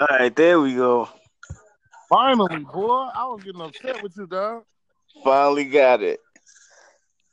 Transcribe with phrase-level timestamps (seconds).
[0.00, 1.08] All right, there we go.
[2.08, 3.08] Finally, boy.
[3.14, 4.64] I was getting upset with you, dog.
[5.22, 6.20] Finally got it.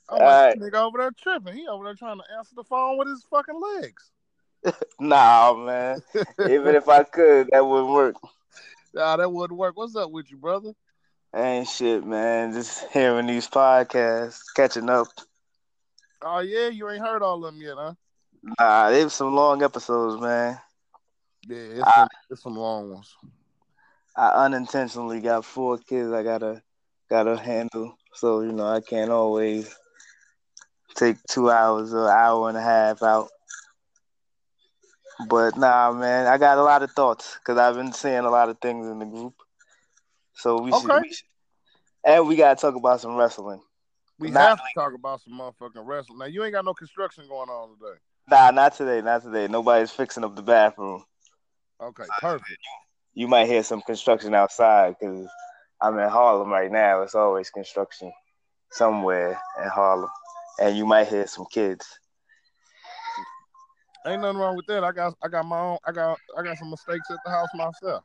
[0.09, 1.55] I'm nigga over there tripping.
[1.55, 4.11] He over there trying to answer the phone with his fucking legs.
[4.99, 6.01] nah, man.
[6.39, 8.15] Even if I could, that wouldn't work.
[8.93, 9.77] Nah, that wouldn't work.
[9.77, 10.73] What's up with you, brother?
[11.35, 12.53] Ain't shit, man.
[12.53, 15.07] Just hearing these podcasts, catching up.
[16.21, 17.93] Oh yeah, you ain't heard all of them yet, huh?
[18.59, 20.59] Nah, they were some long episodes, man.
[21.47, 23.15] Yeah, it's, I, some, it's some long ones.
[24.15, 26.61] I unintentionally got four kids I gotta
[27.09, 29.73] gotta handle, so you know I can't always
[30.95, 33.29] take two hours or hour and a half out.
[35.27, 38.49] But nah, man, I got a lot of thoughts because I've been seeing a lot
[38.49, 39.33] of things in the group.
[40.33, 40.81] So we, okay.
[40.81, 41.27] should, we should,
[42.03, 43.61] and we gotta talk about some wrestling.
[44.19, 46.19] We not have to talk about some motherfucking wrestling.
[46.19, 47.99] Now you ain't got no construction going on today.
[48.29, 49.47] Nah, not today, not today.
[49.47, 51.03] Nobody's fixing up the bathroom.
[51.81, 52.59] Okay, uh, perfect.
[53.13, 55.27] You might hear some construction outside because
[55.81, 57.01] I'm in Harlem right now.
[57.01, 58.11] It's always construction
[58.71, 60.09] somewhere in Harlem,
[60.59, 61.85] and you might hear some kids.
[64.05, 64.83] Ain't nothing wrong with that.
[64.83, 65.77] I got I got my own.
[65.85, 68.03] I got I got some mistakes at the house myself.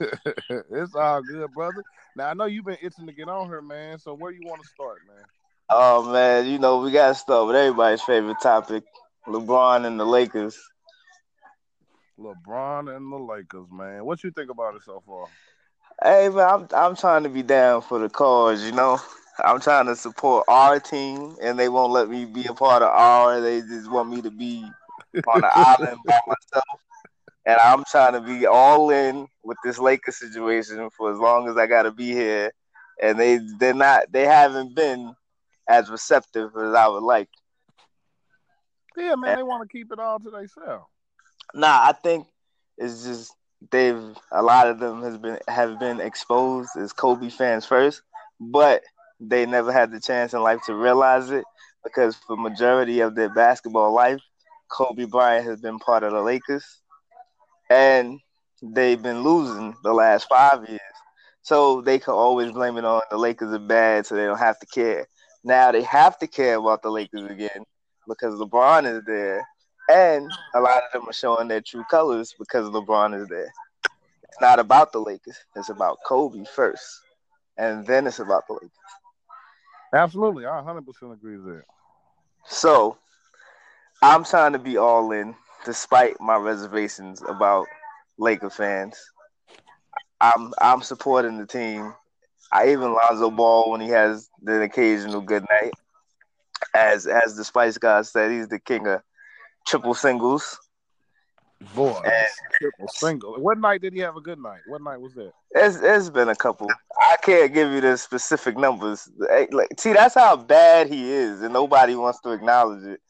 [0.70, 1.82] it's all good, brother.
[2.16, 3.98] Now I know you've been itching to get on here, man.
[3.98, 5.24] So where you want to start, man?
[5.70, 8.84] Oh man, you know we gotta start with everybody's favorite topic:
[9.26, 10.58] LeBron and the Lakers.
[12.20, 14.04] LeBron and the Lakers, man.
[14.04, 15.26] What you think about it so far?
[16.02, 18.98] Hey man, I'm I'm trying to be down for the cause, you know.
[19.42, 22.90] I'm trying to support our team, and they won't let me be a part of
[22.90, 23.40] our.
[23.40, 24.64] They just want me to be
[25.26, 26.80] on the island by myself
[27.46, 31.56] and I'm trying to be all in with this Lakers situation for as long as
[31.56, 32.52] I got to be here.
[33.02, 35.14] And they they're not they haven't been
[35.68, 37.28] as receptive as I would like.
[38.96, 40.86] Yeah, man, and, they want to keep it all to themselves.
[41.54, 42.26] Nah, I think
[42.78, 43.34] it's just
[43.70, 48.02] they've a lot of them has been have been exposed as Kobe fans first,
[48.40, 48.82] but
[49.20, 51.44] they never had the chance in life to realize it
[51.84, 54.20] because for majority of their basketball life,
[54.70, 56.82] Kobe Bryant has been part of the Lakers
[57.70, 58.20] and
[58.62, 60.80] they've been losing the last five years.
[61.42, 64.58] So they can always blame it on the Lakers are bad, so they don't have
[64.60, 65.06] to care.
[65.44, 67.64] Now they have to care about the Lakers again
[68.08, 69.46] because LeBron is there,
[69.90, 73.52] and a lot of them are showing their true colors because LeBron is there.
[74.22, 76.84] It's not about the Lakers; it's about Kobe first,
[77.58, 78.70] and then it's about the Lakers.
[79.92, 81.64] Absolutely, I 100% agree with that.
[82.46, 82.96] So
[84.02, 85.34] I'm trying to be all in
[85.64, 87.66] despite my reservations about
[88.18, 88.96] Laker fans.
[90.20, 91.92] I'm I'm supporting the team.
[92.52, 95.72] I even Lonzo Ball when he has the occasional good night.
[96.74, 99.02] As as the Spice God said, he's the king of
[99.66, 100.58] triple singles.
[101.74, 102.26] Boy, and,
[102.58, 103.34] triple single.
[103.34, 104.60] What night did he have a good night?
[104.66, 105.32] What night was that?
[105.52, 106.68] It's it's been a couple.
[106.98, 109.10] I can't give you the specific numbers.
[109.50, 113.00] Like, see, that's how bad he is, and nobody wants to acknowledge it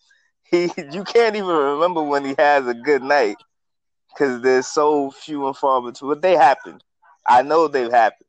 [0.51, 3.37] he you can't even remember when he has a good night
[4.09, 6.11] because there's so few and far between.
[6.11, 6.81] But they happen.
[7.27, 8.27] I know they've happened.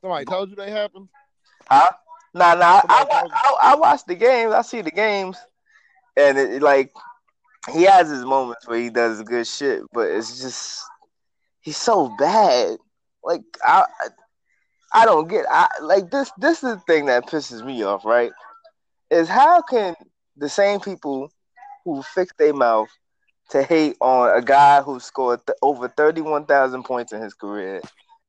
[0.00, 1.08] Somebody told you they happened?
[1.68, 1.90] Huh?
[2.32, 2.80] Nah, nah.
[2.88, 4.52] I, I, I, I, watch the games.
[4.54, 5.36] I see the games,
[6.28, 6.92] and it, like
[7.72, 10.82] he has his moments where he does good shit, but it's just
[11.60, 12.78] he's so bad.
[13.22, 13.84] Like I,
[14.92, 15.46] I don't get.
[15.48, 16.30] I like this.
[16.38, 18.04] This is the thing that pisses me off.
[18.04, 18.32] Right?
[19.10, 19.94] Is how can
[20.36, 21.30] the same people
[21.84, 22.88] who fix their mouth
[23.50, 27.80] to hate on a guy who scored th- over 31,000 points in his career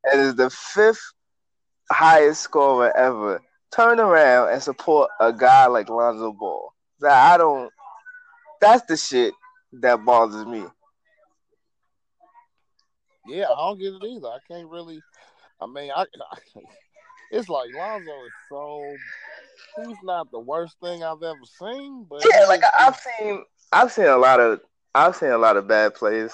[0.04, 1.14] and is the fifth
[1.92, 3.40] highest scorer ever
[3.72, 6.74] turn around and support a guy like Lonzo Ball.
[7.02, 7.72] That I don't
[8.62, 9.34] that's the shit
[9.74, 10.66] that bothers me.
[13.28, 14.28] Yeah, I don't get it either.
[14.28, 15.02] I can't really
[15.60, 16.38] I mean I, I
[17.32, 18.96] it's like Lonzo is so
[19.86, 22.06] he's not the worst thing I've ever seen.
[22.10, 24.62] But yeah, like I've seen, I've seen a lot of,
[24.96, 26.34] I've seen a lot of bad plays,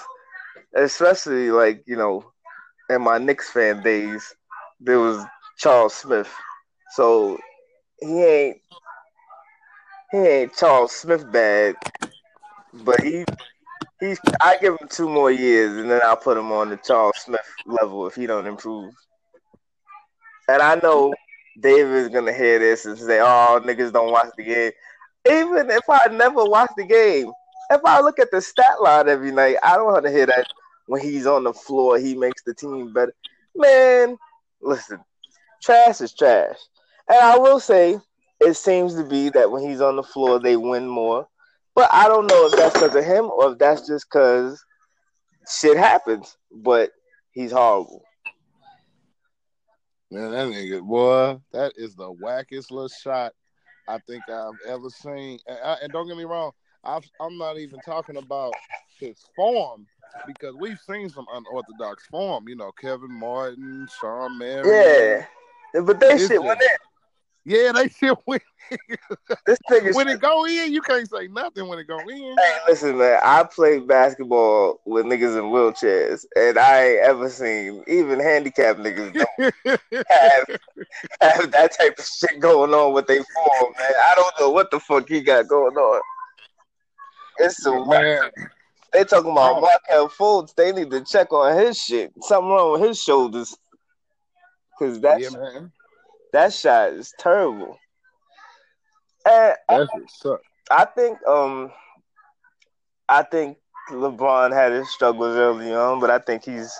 [0.74, 2.24] especially like you know,
[2.90, 4.34] in my Knicks fan days,
[4.80, 5.24] there was
[5.56, 6.32] Charles Smith,
[6.92, 7.38] so
[8.00, 8.56] he ain't,
[10.10, 11.76] he ain't Charles Smith bad,
[12.72, 13.24] but he.
[14.00, 14.18] He's.
[14.40, 17.40] I give him two more years, and then I'll put him on the Charles Smith
[17.66, 18.94] level if he don't improve.
[20.48, 21.12] And I know
[21.60, 24.72] David's gonna hear this and say, "Oh, niggas don't watch the game."
[25.28, 27.30] Even if I never watch the game,
[27.70, 30.46] if I look at the stat line every night, I don't want to hear that
[30.86, 33.14] when he's on the floor, he makes the team better.
[33.54, 34.16] Man,
[34.60, 35.00] listen,
[35.62, 36.56] trash is trash.
[37.08, 37.98] And I will say,
[38.40, 41.26] it seems to be that when he's on the floor, they win more.
[41.78, 44.60] But I don't know if that's because of him or if that's just because
[45.48, 46.90] shit happens, but
[47.30, 48.02] he's horrible.
[50.10, 53.32] Man, that nigga, boy, that is the wackest little shot
[53.86, 55.38] I think I've ever seen.
[55.46, 56.50] And, I, and don't get me wrong,
[56.82, 58.54] i am not even talking about
[58.98, 59.86] his form
[60.26, 62.48] because we've seen some unorthodox form.
[62.48, 65.24] You know, Kevin Martin, Shawn Marion.
[65.72, 66.87] Yeah, but they shit went in.
[67.48, 68.42] Yeah, they shit went.
[69.46, 72.36] this nigga when it go in, you can't say nothing when it go in.
[72.36, 73.18] Hey, listen, man.
[73.24, 79.14] I played basketball with niggas in wheelchairs, and I ain't ever seen even handicapped niggas
[79.14, 79.54] don't
[80.10, 80.58] have,
[81.22, 83.92] have that type of shit going on with their form, man.
[84.10, 86.02] I don't know what the fuck he got going on.
[87.38, 88.30] It's a man.
[88.92, 89.60] They talking about oh.
[89.62, 90.54] Markelle Fultz.
[90.54, 92.12] They need to check on his shit.
[92.20, 93.56] Something wrong with his shoulders.
[94.78, 95.30] Cause that yeah,
[96.32, 97.78] that shot is terrible.
[99.26, 99.86] And I,
[100.70, 101.70] I think um
[103.08, 103.58] I think
[103.90, 106.72] LeBron had his struggles early on, but I think he's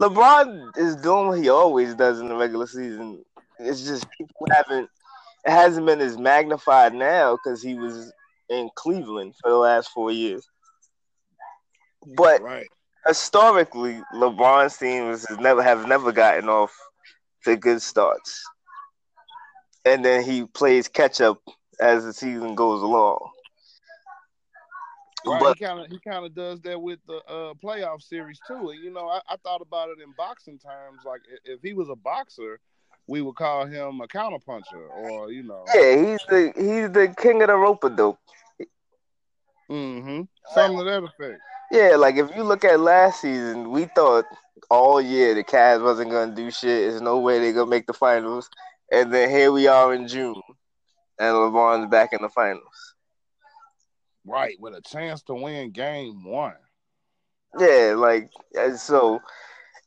[0.00, 3.24] LeBron is doing what he always does in the regular season.
[3.58, 4.88] It's just people haven't
[5.44, 8.12] it hasn't been as magnified now because he was
[8.48, 10.46] in Cleveland for the last four years.
[12.16, 12.66] But right.
[13.06, 16.74] historically, LeBron's teams has never have never gotten off
[17.44, 18.42] to good starts,
[19.84, 21.40] and then he plays catch up
[21.80, 23.18] as the season goes along.
[25.26, 28.38] Right, but, he kind of he kind of does that with the uh, playoff series
[28.46, 28.70] too.
[28.70, 31.00] And you know, I, I, thought about it in boxing terms.
[31.06, 32.60] Like if he was a boxer,
[33.06, 35.64] we would call him a counterpuncher, or you know.
[35.74, 38.18] Yeah, he's the he's the king of the rope dope.
[39.70, 40.22] Mm-hmm.
[40.54, 41.40] Something to that effect.
[41.70, 44.26] Yeah, like if you look at last season, we thought
[44.70, 46.90] all year the Cavs wasn't gonna do shit.
[46.90, 48.50] There's no way they're gonna make the finals.
[48.92, 50.40] And then here we are in June,
[51.18, 52.94] and LeBron's back in the finals.
[54.26, 56.54] Right, with a chance to win game one.
[57.58, 59.20] Yeah, like and so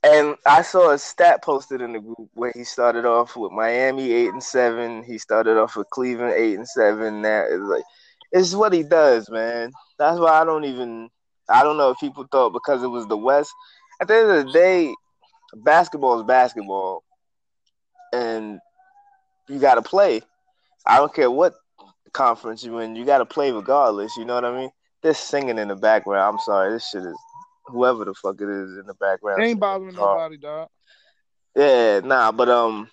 [0.03, 4.11] and I saw a stat posted in the group where he started off with Miami
[4.11, 5.03] eight and seven.
[5.03, 7.21] He started off with Cleveland eight and seven.
[7.21, 7.83] Now it's like
[8.31, 9.71] it's what he does, man.
[9.97, 11.09] That's why I don't even
[11.49, 13.51] I don't know if people thought because it was the West.
[13.99, 14.93] At the end of the day,
[15.55, 17.03] basketball is basketball,
[18.13, 18.59] and
[19.47, 20.21] you got to play.
[20.85, 21.55] I don't care what
[22.13, 24.15] conference you in, you got to play regardless.
[24.17, 24.69] You know what I mean?
[25.03, 26.35] This singing in the background.
[26.35, 27.17] I'm sorry, this shit is
[27.67, 29.43] whoever the fuck it is in the background.
[29.43, 30.69] ain't bothering nobody, dog.
[31.55, 32.89] Yeah, nah, but um,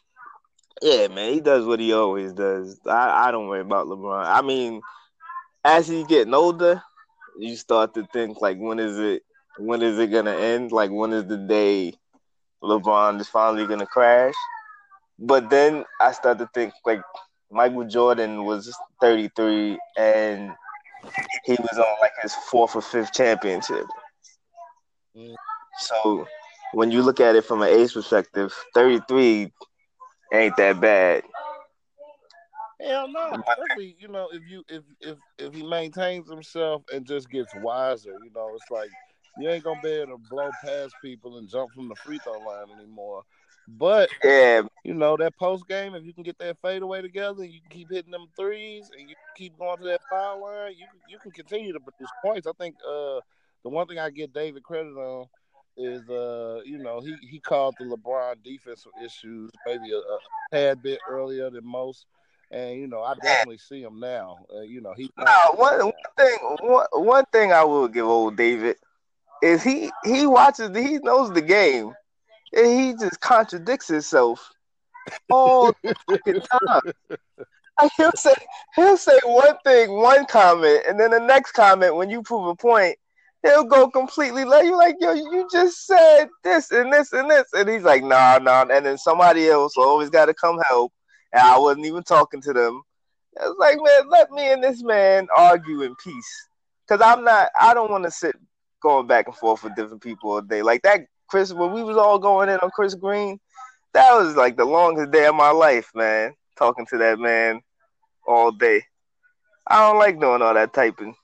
[0.82, 2.80] yeah, man, he does what he always does.
[2.86, 4.24] I I don't worry about LeBron.
[4.26, 4.80] I mean,
[5.64, 6.82] as he's getting older,
[7.38, 9.22] you start to think like, when is it?
[9.58, 10.72] When is it gonna end?
[10.72, 11.94] Like, when is the day
[12.62, 14.34] LeBron is finally gonna crash?
[15.18, 17.02] But then I start to think like
[17.50, 20.52] Michael Jordan was 33 and
[21.44, 23.86] he was on like his fourth or fifth championship.
[25.78, 26.26] So
[26.72, 29.52] when you look at it from an age perspective, 33
[30.32, 31.22] ain't that bad.
[32.80, 33.42] Hell no.
[33.48, 38.10] Especially, you know, if you if if if he maintains himself and just gets wiser,
[38.22, 38.90] you know, it's like
[39.38, 42.38] you ain't gonna be able to blow past people and jump from the free throw
[42.38, 43.22] line anymore.
[43.66, 47.60] But yeah, you know that post game, if you can get that fadeaway together, you
[47.60, 50.74] can keep hitting them threes, and you keep going to that foul line.
[50.76, 52.46] You you can continue to produce points.
[52.46, 53.20] I think uh,
[53.62, 55.26] the one thing I get David credit on
[55.76, 60.18] is uh you know he he called the LeBron defensive issues maybe a, a
[60.52, 62.06] tad bit earlier than most
[62.54, 64.46] and you know I definitely see him now.
[64.54, 65.10] Uh, you know he.
[65.18, 68.76] No, one, one thing, one, one thing I will give old David
[69.42, 71.92] is he he watches, he knows the game,
[72.52, 74.50] and he just contradicts himself
[75.30, 77.16] all the fucking time.
[77.80, 78.34] Like he'll say
[78.76, 82.54] he'll say one thing, one comment, and then the next comment when you prove a
[82.54, 82.96] point,
[83.42, 87.46] he'll go completely like you like yo, you just said this and this and this,
[87.52, 90.92] and he's like, nah, nah, and then somebody else always got to come help
[91.34, 92.80] and I wasn't even talking to them.
[93.40, 96.48] I was like, man, let me and this man argue in peace,
[96.86, 97.48] because I'm not.
[97.60, 98.36] I don't want to sit
[98.80, 101.00] going back and forth with different people all day like that.
[101.28, 103.38] Chris, when we was all going in on Chris Green,
[103.92, 106.34] that was like the longest day of my life, man.
[106.56, 107.60] Talking to that man
[108.26, 108.82] all day.
[109.66, 111.14] I don't like doing all that typing.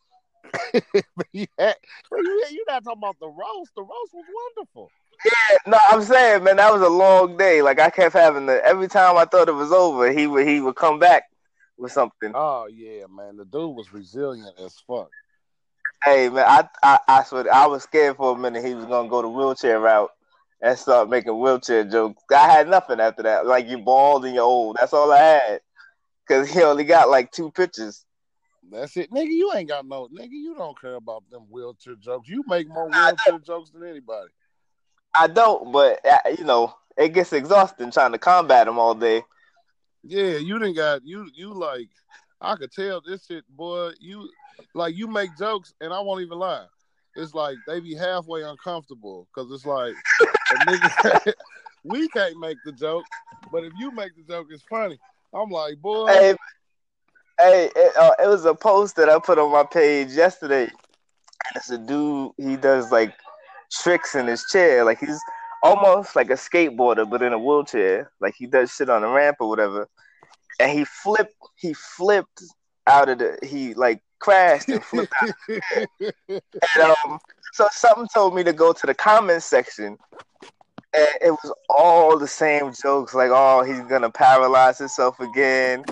[1.33, 1.75] yeah,
[2.13, 3.75] you're not talking about the roast.
[3.77, 4.25] The roast was
[4.57, 4.91] wonderful.
[5.25, 7.61] Yeah, no, I'm saying, man, that was a long day.
[7.61, 10.61] Like I kept having the every time I thought it was over, he would he
[10.61, 11.25] would come back
[11.77, 12.33] with something.
[12.35, 15.11] Oh yeah, man, the dude was resilient as fuck.
[16.05, 19.09] Hey man, I I I swear I was scared for a minute he was gonna
[19.09, 20.11] go the wheelchair route
[20.63, 22.23] and start making wheelchair jokes.
[22.31, 23.47] I had nothing after that.
[23.47, 24.77] Like you bald and you're old.
[24.81, 25.61] That's all I had.
[26.27, 28.05] Cause he only got like two pitches.
[28.71, 29.31] That's it, nigga.
[29.31, 30.31] You ain't got no nigga.
[30.31, 32.29] You don't care about them wheelchair jokes.
[32.29, 34.29] You make more wheelchair jokes than anybody.
[35.19, 39.23] I don't, but uh, you know, it gets exhausting trying to combat them all day.
[40.03, 41.29] Yeah, you didn't got you.
[41.35, 41.89] You like,
[42.41, 43.91] I could tell this shit, boy.
[43.99, 44.31] You
[44.75, 46.67] like you make jokes, and I won't even lie.
[47.17, 49.95] It's like they be halfway uncomfortable because it's like
[50.53, 51.33] nigga,
[51.85, 53.05] we can't make the joke,
[53.51, 54.99] but if you make the joke, it's funny.
[55.35, 56.07] I'm like, boy.
[56.07, 56.35] Hey,
[57.41, 60.71] hey it, uh, it was a post that I put on my page yesterday.
[61.55, 62.33] It's a dude.
[62.37, 63.15] He does like
[63.73, 64.85] tricks in his chair.
[64.85, 65.21] Like he's
[65.63, 68.11] almost like a skateboarder, but in a wheelchair.
[68.21, 69.89] Like he does shit on a ramp or whatever.
[70.59, 71.35] And he flipped.
[71.57, 72.43] He flipped
[72.87, 73.39] out of the.
[73.43, 75.31] He like crashed and flipped out.
[76.01, 77.19] and um,
[77.53, 79.99] so something told me to go to the comments section.
[80.93, 85.85] And it was all the same jokes, like, oh, he's gonna paralyze himself again,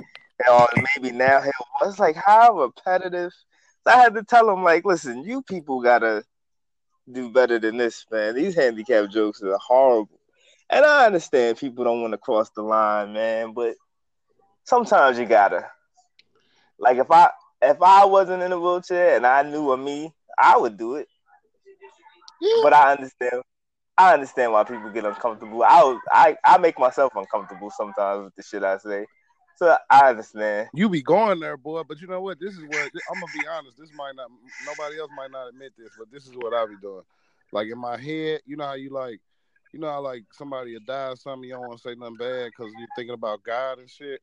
[0.51, 1.53] or maybe now he'll.
[1.81, 3.33] Was like, how repetitive.
[3.87, 6.25] So I had to tell him, like, listen, you people gotta
[7.13, 8.35] do better than this, man.
[8.35, 10.19] These handicap jokes are horrible.
[10.71, 13.75] And I understand people don't want to cross the line, man, but
[14.65, 15.71] sometimes you gotta.
[16.79, 17.31] Like if I
[17.63, 21.09] if I wasn't in a wheelchair and I knew of me, I would do it.
[22.63, 23.43] But I understand
[23.99, 25.65] I understand why people get uncomfortable.
[25.65, 29.07] I was, I I make myself uncomfortable sometimes with the shit I say.
[29.57, 30.69] So I understand.
[30.73, 31.83] You be going there, boy.
[31.83, 32.39] But you know what?
[32.39, 33.77] This is what I'm gonna be honest.
[33.77, 34.31] This might not.
[34.65, 37.03] Nobody else might not admit this, but this is what I be doing.
[37.51, 39.21] Like in my head, you know how you like,
[39.73, 41.49] you know how like somebody will die or something.
[41.49, 44.21] You don't want to say nothing bad because you're thinking about God and shit.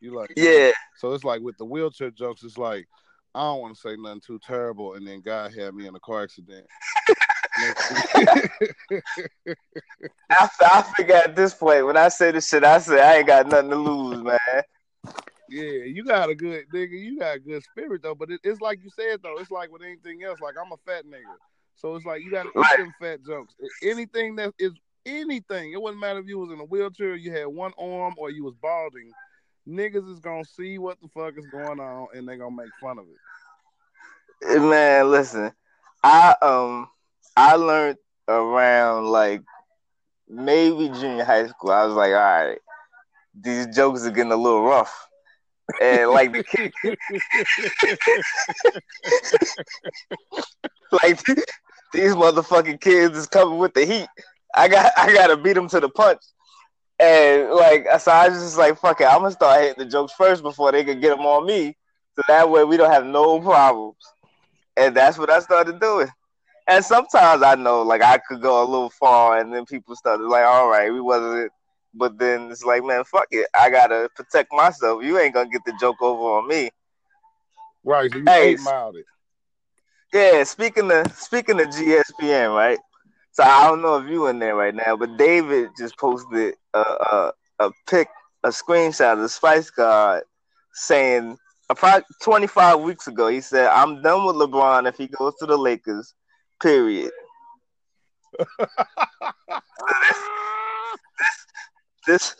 [0.00, 0.72] You like, yeah.
[0.96, 2.42] So it's like with the wheelchair jokes.
[2.42, 2.88] It's like
[3.34, 6.00] I don't want to say nothing too terrible, and then God had me in a
[6.00, 6.66] car accident.
[10.30, 13.46] I, I at this point, when I say this shit, I say I ain't got
[13.46, 14.38] nothing to lose, man.
[15.48, 16.92] Yeah, you got a good nigga.
[16.92, 18.14] You got a good spirit though.
[18.14, 19.38] But it, it's like you said though.
[19.38, 20.40] It's like with anything else.
[20.40, 21.34] Like I'm a fat nigga,
[21.74, 23.54] so it's like you got to eat them fat jokes.
[23.82, 24.72] Anything that is
[25.04, 25.72] anything.
[25.72, 28.44] It wouldn't matter if you was in a wheelchair, you had one arm, or you
[28.44, 29.10] was balding.
[29.70, 32.98] Niggas is gonna see what the fuck is going on, and they gonna make fun
[32.98, 34.60] of it.
[34.60, 35.52] Man, listen,
[36.02, 36.88] I um
[37.36, 39.42] I learned around like
[40.28, 41.70] maybe junior high school.
[41.70, 42.58] I was like, all right,
[43.40, 45.08] these jokes are getting a little rough.
[45.80, 46.72] And like the kid,
[51.02, 51.22] like
[51.92, 54.08] these motherfucking kids is coming with the heat.
[54.54, 56.20] I got I gotta beat them to the punch.
[57.00, 60.12] And like so I was just like, fuck it, I'm gonna start hitting the jokes
[60.12, 61.76] first before they can get them on me.
[62.14, 63.96] So that way we don't have no problems.
[64.76, 66.08] And that's what I started doing.
[66.68, 70.26] And sometimes I know like I could go a little far, and then people started
[70.26, 71.50] like, all right, we wasn't.
[71.94, 73.48] But then it's like, man, fuck it.
[73.58, 75.02] I gotta protect myself.
[75.02, 76.70] You ain't gonna get the joke over on me.
[77.82, 78.12] Right.
[78.12, 79.06] So you hey, mild it.
[80.12, 80.44] Yeah.
[80.44, 82.78] Speaking of speaking of GSPN, right?
[83.32, 86.78] So I don't know if you in there right now, but David just posted a
[86.78, 88.08] a, a pic,
[88.44, 90.24] a screenshot of the Spice Card
[90.72, 91.36] saying
[91.70, 95.56] about 25 weeks ago, he said, I'm done with LeBron if he goes to the
[95.56, 96.14] Lakers.
[96.60, 97.12] Period.
[102.06, 102.34] this,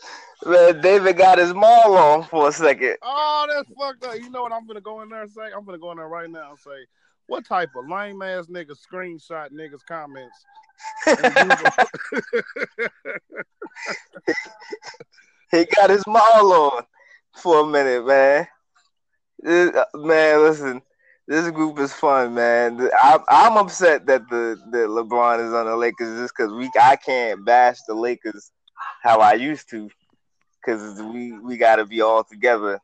[0.45, 2.97] man, David got his maul on for a second.
[3.01, 4.15] Oh, that's fucked up.
[4.19, 5.51] You know what I'm gonna go in there and say?
[5.55, 6.85] I'm gonna go in there right now and say,
[7.31, 10.35] what type of lame ass nigga screenshot niggas comments?
[15.51, 16.83] he got his maul on
[17.37, 18.45] for a minute, man.
[19.47, 20.81] Uh, man, listen,
[21.25, 22.89] this group is fun, man.
[23.01, 26.97] I, I'm upset that the that LeBron is on the Lakers just because we I
[26.97, 28.51] can't bash the Lakers
[29.03, 29.89] how I used to,
[30.59, 32.81] because we we got to be all together,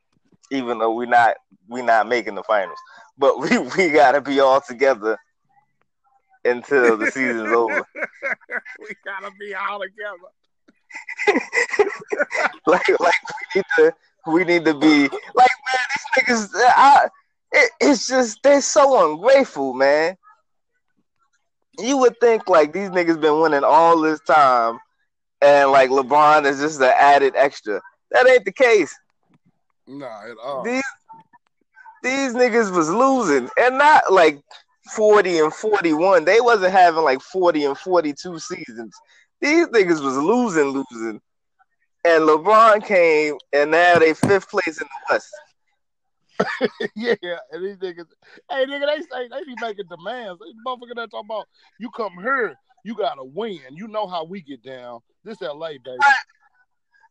[0.51, 1.36] even though we're not
[1.68, 2.80] we not making the finals,
[3.18, 5.18] but we we got to be all together
[6.46, 7.84] until the season's over.
[8.80, 10.18] we gotta be all together.
[12.66, 13.94] like like we need to
[14.28, 15.02] we need to be
[15.36, 17.10] like man these niggas I
[17.52, 20.18] it, it's just they're so ungrateful, man.
[21.80, 24.80] You would think like these niggas been winning all this time,
[25.42, 27.82] and like LeBron is just an added extra.
[28.12, 28.96] That ain't the case.
[29.88, 30.64] Nah, at all.
[30.64, 30.84] These
[32.08, 34.42] these niggas was losing, and not like
[34.92, 36.26] forty and forty one.
[36.26, 38.96] They wasn't having like forty and forty two seasons.
[39.42, 41.22] These niggas was losing, losing,
[42.06, 45.30] and LeBron came, and now they fifth place in the West.
[46.96, 47.16] yeah,
[47.52, 48.06] and these niggas,
[48.50, 50.40] hey nigga, they say they be making demands.
[50.44, 51.48] These motherfucker that talking about
[51.80, 53.60] you come here, you gotta win.
[53.72, 55.00] You know how we get down.
[55.24, 55.98] This LA, baby.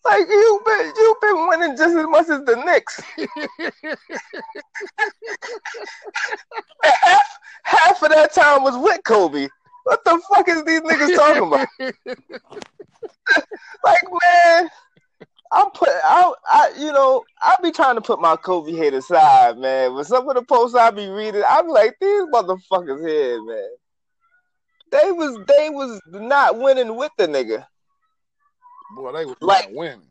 [0.07, 3.03] Like you been you've been winning just as much as the Knicks.
[6.85, 9.49] Half, half of that time was with Kobe.
[9.85, 11.69] What the fuck is these niggas talking about?
[13.85, 14.69] like, man,
[15.53, 19.59] I'm put I, I you know, I be trying to put my Kobe hate aside,
[19.59, 19.95] man.
[19.95, 23.71] But some of the posts I be reading, I be like, these motherfuckers here, man.
[24.93, 27.67] They was they was not winning with the nigga.
[28.95, 30.11] Boy, they Like- like winning.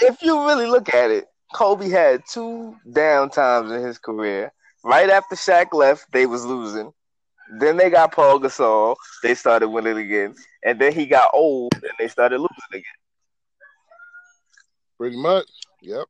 [0.00, 4.52] If you really look at it, Kobe had two down times in his career.
[4.82, 6.92] Right after Shaq left, they was losing.
[7.58, 8.96] Then they got Paul Gasol.
[9.22, 10.34] They started winning again.
[10.64, 12.82] And then he got old and they started losing again.
[14.98, 15.48] Pretty much.
[15.82, 16.06] Yep.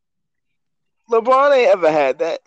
[1.10, 2.40] LeBron ain't ever had that.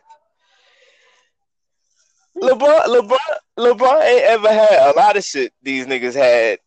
[2.36, 3.18] LeBron, LeBron,
[3.58, 6.60] LeBron ain't ever had a lot of shit these niggas had,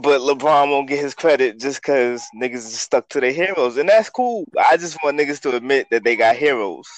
[0.00, 3.88] but LeBron won't get his credit just because niggas is stuck to their heroes, and
[3.88, 4.44] that's cool.
[4.68, 6.88] I just want niggas to admit that they got heroes.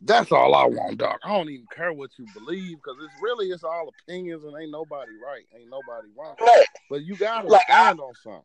[0.00, 1.18] That's all I want, Doc.
[1.24, 4.70] I don't even care what you believe because it's really it's all opinions and ain't
[4.70, 6.36] nobody right, ain't nobody wrong.
[6.40, 6.66] Right.
[6.90, 8.42] But you gotta Like, I- stand on something.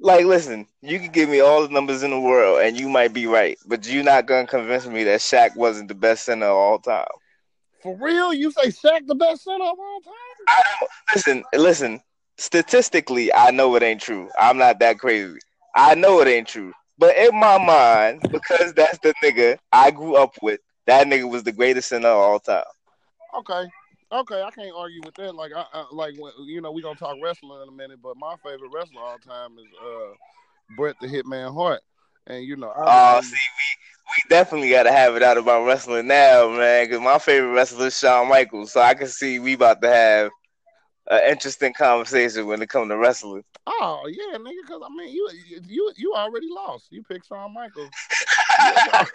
[0.00, 3.12] Like, listen, you can give me all the numbers in the world, and you might
[3.12, 6.56] be right, but you're not gonna convince me that Shaq wasn't the best center of
[6.56, 7.06] all time.
[7.82, 10.12] For real, you say Shaq the best center of all time?
[10.48, 12.00] I don't, listen, listen.
[12.38, 14.28] Statistically, I know it ain't true.
[14.38, 15.38] I'm not that crazy.
[15.76, 16.72] I know it ain't true.
[16.98, 21.42] But in my mind, because that's the nigga I grew up with, that nigga was
[21.42, 22.64] the greatest center of all time.
[23.38, 23.68] Okay.
[24.12, 25.34] Okay, I can't argue with that.
[25.34, 28.34] Like, I, I like you know we gonna talk wrestling in a minute, but my
[28.44, 30.12] favorite wrestler all time is uh
[30.76, 31.80] Bret the Hitman Hart,
[32.26, 36.08] and you know, Oh, see, we, we definitely got to have it out about wrestling
[36.08, 36.84] now, man.
[36.84, 40.30] Because my favorite wrestler is Shawn Michaels, so I can see we about to have
[41.10, 43.44] an interesting conversation when it comes to wrestling.
[43.66, 45.28] oh yeah, nigga, because I mean, you
[45.66, 46.88] you you already lost.
[46.90, 47.90] You picked Shawn Michaels.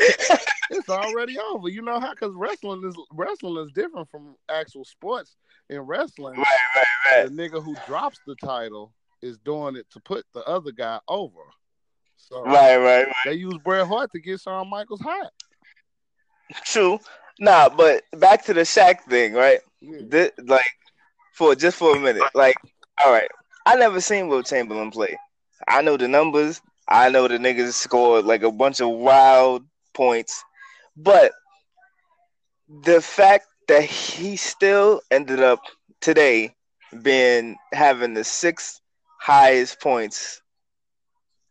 [0.69, 1.69] It's already over.
[1.69, 2.11] You know how?
[2.11, 5.37] Because wrestling is wrestling is different from actual sports.
[5.69, 6.45] In wrestling, right,
[6.75, 6.85] right,
[7.17, 7.29] right.
[7.29, 11.41] the nigga who drops the title is doing it to put the other guy over.
[12.17, 13.13] So Right, right, right.
[13.25, 15.31] they use Bret Hart to get Shawn Michaels hot.
[16.65, 16.99] True.
[17.39, 19.59] Nah, but back to the Shaq thing, right?
[19.81, 19.99] Yeah.
[20.09, 20.65] Thi- like,
[21.37, 22.55] for just for a minute, like,
[23.05, 23.29] all right,
[23.67, 25.15] I never seen Wilt Chamberlain play.
[25.67, 26.61] I know the numbers.
[26.87, 30.43] I know the niggas scored like a bunch of wild points,
[30.95, 31.31] but
[32.83, 35.59] the fact that he still ended up
[36.01, 36.55] today
[37.03, 38.81] being having the sixth
[39.19, 40.41] highest points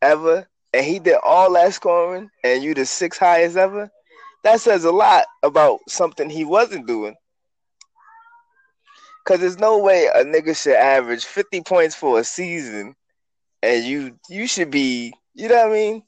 [0.03, 3.89] ever, and he did all that scoring, and you the sixth highest ever.
[4.43, 7.15] That says a lot about something he wasn't doing.
[9.27, 12.95] Cause there's no way a nigga should average 50 points for a season
[13.63, 16.03] and you you should be, you know what I mean?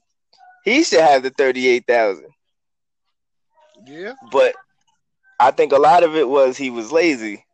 [0.63, 2.25] He should have the 38,000.
[3.85, 4.13] Yeah.
[4.31, 4.55] But
[5.39, 7.45] I think a lot of it was he was lazy.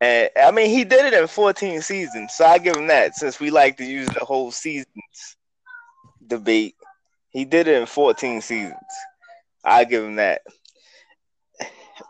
[0.00, 3.14] And I mean, he did it in 14 seasons, so I give him that.
[3.14, 5.36] Since we like to use the whole seasons
[6.26, 6.74] debate,
[7.30, 8.76] he did it in 14 seasons.
[9.64, 10.42] I give him that.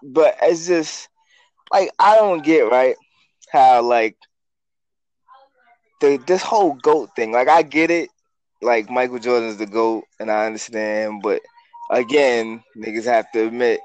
[0.02, 1.08] But it's just
[1.72, 2.96] like I don't get right
[3.50, 4.16] how like
[6.00, 7.32] the this whole goat thing.
[7.32, 8.10] Like I get it,
[8.60, 11.40] like Michael Jordan's the goat, and I understand, but
[11.90, 13.80] again, niggas have to admit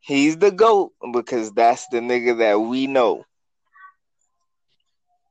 [0.00, 3.24] he's the GOAT because that's the nigga that we know.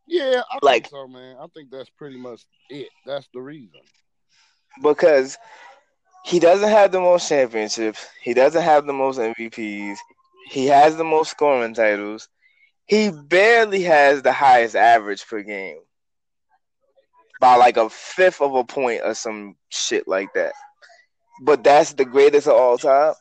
[0.07, 1.37] Yeah, I Like- think so, man.
[1.39, 2.89] I think that's pretty much it.
[3.05, 3.79] That's the reason.
[4.81, 5.37] Because
[6.25, 9.97] he doesn't have the most championships, he doesn't have the most MVPs,
[10.51, 12.27] he has the most scoring titles,
[12.85, 15.79] he barely has the highest average per game.
[17.39, 20.51] By like a fifth of a point or some shit like that.
[21.41, 23.13] But that's the greatest of all time.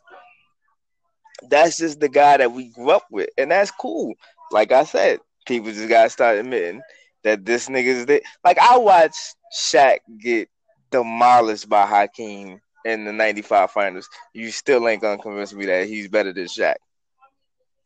[1.49, 3.31] That's just the guy that we grew up with.
[3.39, 4.15] And that's cool.
[4.51, 6.83] Like I said, people just gotta start admitting
[7.23, 10.49] that this nigga is the like I watched Shaq get
[10.91, 14.09] demolished by Hakeem in the '95 finals.
[14.35, 16.75] You still ain't gonna convince me that he's better than Shaq.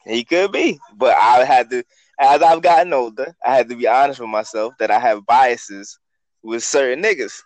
[0.07, 1.83] He could be, but I had to,
[2.19, 5.99] as I've gotten older, I had to be honest with myself that I have biases
[6.43, 7.43] with certain niggas.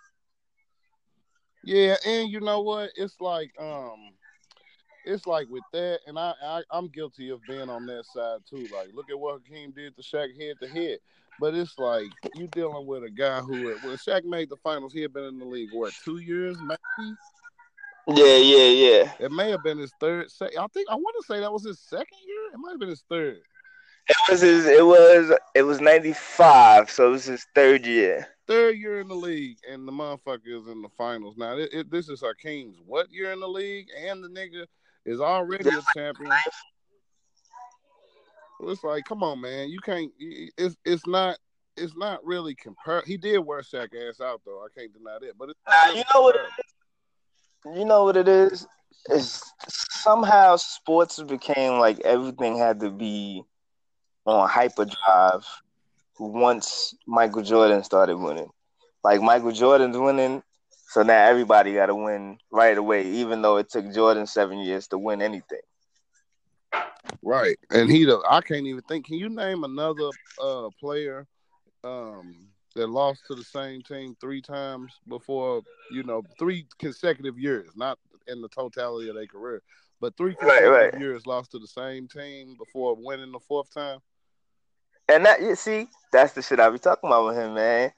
[1.63, 2.91] Yeah, and you know what?
[2.95, 4.11] It's like um
[5.05, 8.67] it's like with that, and I, I I'm guilty of being on that side too.
[8.73, 10.99] Like, look at what Hakeem did to Shaq head to head.
[11.39, 15.01] But it's like you dealing with a guy who, when Shaq made the finals, he
[15.01, 17.15] had been in the league what two years, maybe.
[18.15, 19.11] Yeah, yeah, yeah.
[19.19, 20.31] It may have been his third.
[20.31, 22.53] Se- I think I want to say that was his second year.
[22.53, 23.39] It might have been his third.
[24.07, 24.65] It was his.
[24.65, 25.31] It was.
[25.53, 28.27] It was '95, so it was his third year.
[28.47, 31.35] Third year in the league, and the motherfucker is in the finals.
[31.37, 34.65] Now, it, it, this is Hakeem's what year in the league, and the nigga
[35.05, 36.31] is already a champion.
[38.61, 40.11] It's like, come on, man, you can't.
[40.19, 41.37] It's it's not
[41.77, 43.03] it's not really compare.
[43.05, 44.63] He did wear Shaq ass out though.
[44.63, 45.37] I can't deny that.
[45.37, 46.41] But it's uh, you know what it.
[47.65, 48.67] You know what it is.
[49.09, 53.43] Is somehow sports became like everything had to be
[54.25, 55.45] on hyperdrive
[56.19, 58.49] once Michael Jordan started winning.
[59.03, 60.43] Like Michael Jordan's winning,
[60.89, 64.87] so now everybody got to win right away, even though it took Jordan seven years
[64.87, 65.61] to win anything.
[67.23, 69.05] Right, and he, I can't even think.
[69.07, 70.09] Can you name another
[70.41, 71.25] uh, player
[71.83, 75.61] um, that lost to the same team three times before?
[75.91, 79.61] You know, three consecutive years, not in the totality of their career,
[79.99, 81.01] but three consecutive right, right.
[81.01, 83.99] years lost to the same team before winning the fourth time.
[85.11, 87.91] And that you see, that's the shit I be talking about with him, man.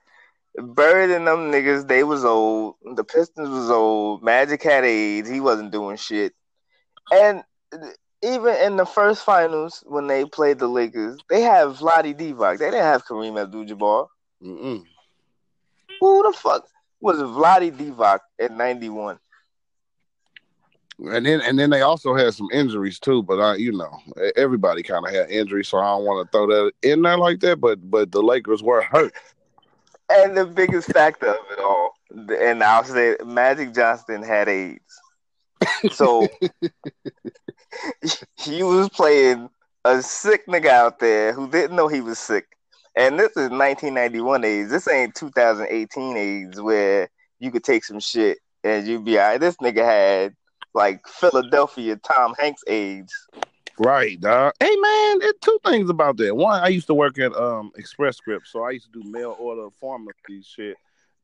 [0.56, 2.76] Bird and them niggas, they was old.
[2.96, 4.24] The Pistons was old.
[4.24, 5.30] Magic had AIDS.
[5.30, 6.34] He wasn't doing shit.
[7.12, 7.44] And
[8.22, 12.60] even in the first finals when they played the Lakers, they have Vlade Divac.
[12.60, 14.08] They didn't have Kareem Abdul-Jabbar.
[14.44, 14.84] Mm-mm.
[16.00, 16.68] Who the fuck
[17.00, 19.20] was Vlade Divac at '91?
[21.00, 24.00] And then and then they also had some injuries too, but I you know
[24.36, 27.40] everybody kind of had injuries, so I don't want to throw that in there like
[27.40, 27.60] that.
[27.60, 29.14] But but the Lakers were hurt.
[30.10, 35.02] And the biggest factor of it all, and I'll say Magic Johnson had AIDS,
[35.92, 36.28] so
[38.38, 39.50] he was playing
[39.86, 42.58] a sick nigga out there who didn't know he was sick.
[42.96, 44.72] And this is 1991 AIDS.
[44.72, 49.40] This ain't 2018 AIDS where you could take some shit and you'd be all right.
[49.40, 50.36] This nigga had
[50.74, 53.14] like Philadelphia Tom Hanks AIDS.
[53.80, 54.54] Right, dog.
[54.60, 56.36] Hey man, there's two things about that.
[56.36, 59.36] One, I used to work at um Express Scripts, so I used to do mail
[59.40, 60.78] order pharmacy shit.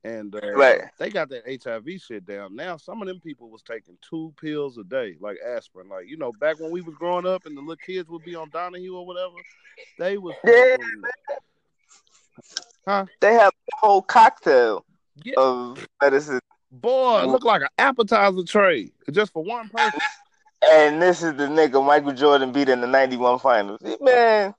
[0.04, 0.82] And uh, right.
[1.00, 2.56] they got that HIV shit down.
[2.56, 5.90] Now some of them people was taking two pills a day, like aspirin.
[5.90, 8.36] Like, you know, back when we was growing up and the little kids would be
[8.36, 9.36] on Donahue or whatever,
[10.00, 10.78] they was yeah.
[12.88, 13.06] Huh?
[13.19, 14.86] They have a whole cocktail
[15.23, 15.34] yeah.
[15.38, 16.39] of medicine
[16.71, 20.00] Boy, it looked like an appetizer tray just for one person.
[20.71, 23.80] And this is the nigga Michael Jordan beat in the '91 finals.
[24.02, 24.54] Man,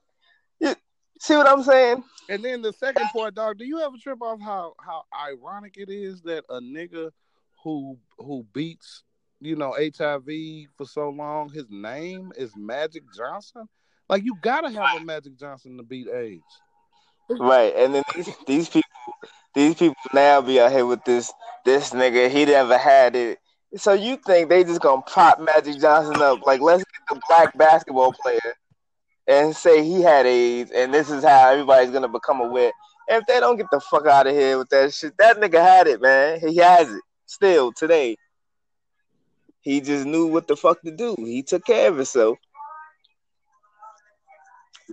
[0.59, 0.73] you
[1.19, 2.03] see what I'm saying?
[2.29, 3.57] And then the second part, dog.
[3.57, 7.11] Do you ever trip off how how ironic it is that a nigga
[7.63, 9.03] who who beats
[9.39, 10.25] you know HIV
[10.77, 13.67] for so long, his name is Magic Johnson.
[14.07, 16.61] Like you gotta have a Magic Johnson to beat AIDS.
[17.29, 18.89] Right, and then these, these people
[19.53, 21.31] these people now be out here with this
[21.65, 22.29] this nigga.
[22.29, 23.39] He never had it.
[23.75, 26.45] So you think they just gonna prop Magic Johnson up?
[26.45, 28.55] Like let's get the black basketball player
[29.27, 32.71] and say he had AIDS, and this is how everybody's gonna become aware.
[33.09, 35.61] And if they don't get the fuck out of here with that shit, that nigga
[35.61, 36.39] had it, man.
[36.39, 38.15] He has it still today.
[39.61, 41.15] He just knew what the fuck to do.
[41.17, 42.37] He took care of himself.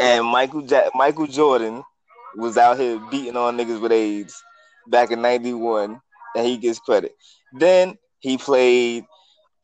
[0.00, 1.82] And Michael ja- Michael Jordan
[2.36, 4.42] was out here beating on niggas with AIDS
[4.88, 6.00] back in '91,
[6.36, 7.12] and he gets credit.
[7.52, 9.04] Then he played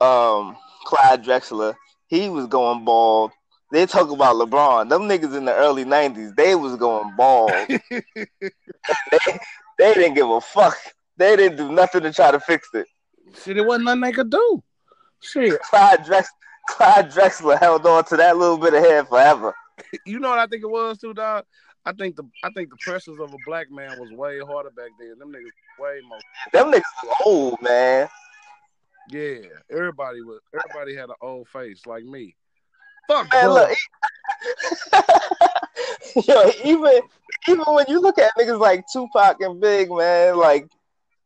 [0.00, 1.74] um, Clyde Drexler.
[2.08, 3.32] He was going bald.
[3.70, 4.88] They talk about LeBron.
[4.88, 7.50] Them niggas in the early '90s, they was going bald.
[7.68, 8.02] they,
[9.78, 10.76] they didn't give a fuck.
[11.16, 12.86] They didn't do nothing to try to fix it.
[13.42, 14.62] Shit, it wasn't nothing they could do.
[15.20, 15.60] Shit.
[15.62, 16.26] Clyde, Drex-
[16.68, 19.54] Clyde Drexler held on to that little bit of hair forever.
[20.06, 21.44] You know what I think it was too, dog?
[21.84, 24.90] I think the I think the pressures of a black man was way harder back
[24.98, 25.18] then.
[25.18, 26.18] Them niggas way more.
[26.52, 28.08] Them niggas old, man.
[29.10, 29.38] Yeah,
[29.70, 30.40] everybody was.
[30.54, 32.36] Everybody had an old face like me.
[33.08, 33.76] Fuck, man, look,
[36.24, 37.00] yo, even
[37.48, 40.68] even when you look at niggas like Tupac and Big, man, like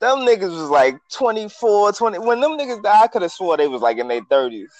[0.00, 2.18] them niggas was like 24, 20.
[2.20, 4.72] When them niggas died, I could have swore they was like in their thirties.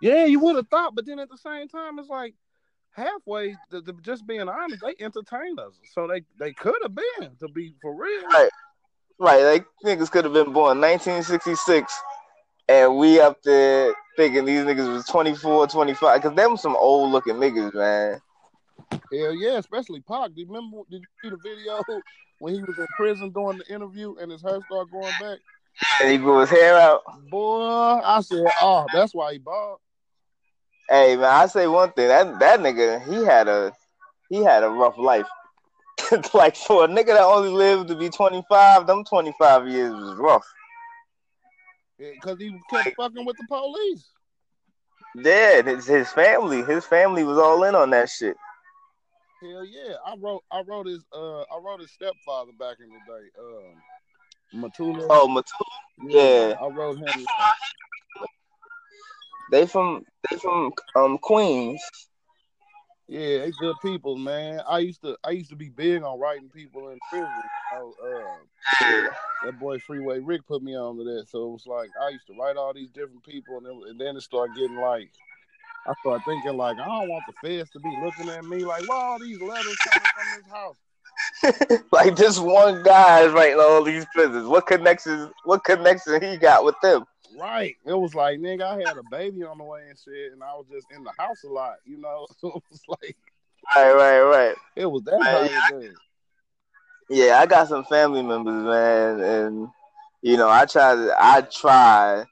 [0.00, 2.34] Yeah, you would have thought, but then at the same time, it's like
[2.96, 5.78] halfway to, to, just being honest, they entertained us.
[5.92, 8.26] So they they could have been to be for real.
[8.26, 8.50] Right.
[9.18, 9.42] Right.
[9.44, 11.92] Like niggas could have been born 1966
[12.68, 17.36] and we up there thinking these niggas was 24, 25 cuz them some old looking
[17.36, 18.20] niggas, man.
[18.90, 20.34] Hell yeah, especially Pac.
[20.34, 21.82] Do you remember did you see the video
[22.38, 25.38] when he was in prison doing the interview and his hair started growing back?
[26.00, 27.02] And he grew his hair out.
[27.28, 29.78] Boy, I said, oh, that's why he bald.
[30.88, 32.08] Hey man, I say one thing.
[32.08, 33.72] That that nigga, he had a
[34.28, 35.26] he had a rough life.
[36.34, 39.92] like for a nigga that only lived to be twenty five, them twenty five years
[39.92, 40.46] was rough.
[41.98, 44.04] Because yeah, he kept fucking with the police.
[45.16, 48.36] Yeah, his, his family, his family was all in on that shit.
[49.40, 53.00] Hell yeah, I wrote I wrote his uh I wrote his stepfather back in the
[53.06, 53.28] day.
[53.38, 55.06] Um, Matula.
[55.10, 56.08] Oh, Matula.
[56.08, 56.54] Yeah.
[56.60, 57.26] I wrote him.
[59.50, 61.82] They from they from um Queens.
[63.08, 64.60] Yeah, they good people, man.
[64.68, 67.28] I used to I used to be big on writing people in prison.
[67.72, 68.20] Uh,
[69.44, 72.26] that boy Freeway Rick put me on to that, so it was like I used
[72.28, 75.08] to write all these different people, and, it, and then it started getting like
[75.86, 78.88] I started thinking like I don't want the feds to be looking at me like,
[78.88, 80.76] why all these letters coming from this house?
[81.92, 84.48] like this one guy is writing all these prisons.
[84.48, 85.30] What connections?
[85.44, 87.04] What connection he got with them?
[87.36, 87.76] Right.
[87.84, 90.54] It was like, nigga, I had a baby on the way and shit, and I
[90.54, 92.26] was just in the house a lot, you know.
[92.38, 93.16] So it was like,
[93.76, 94.54] right, right, right.
[94.74, 95.20] It was that
[95.70, 95.90] right,
[97.10, 99.68] Yeah, I got some family members, man, and
[100.22, 102.24] you know, I try to, I try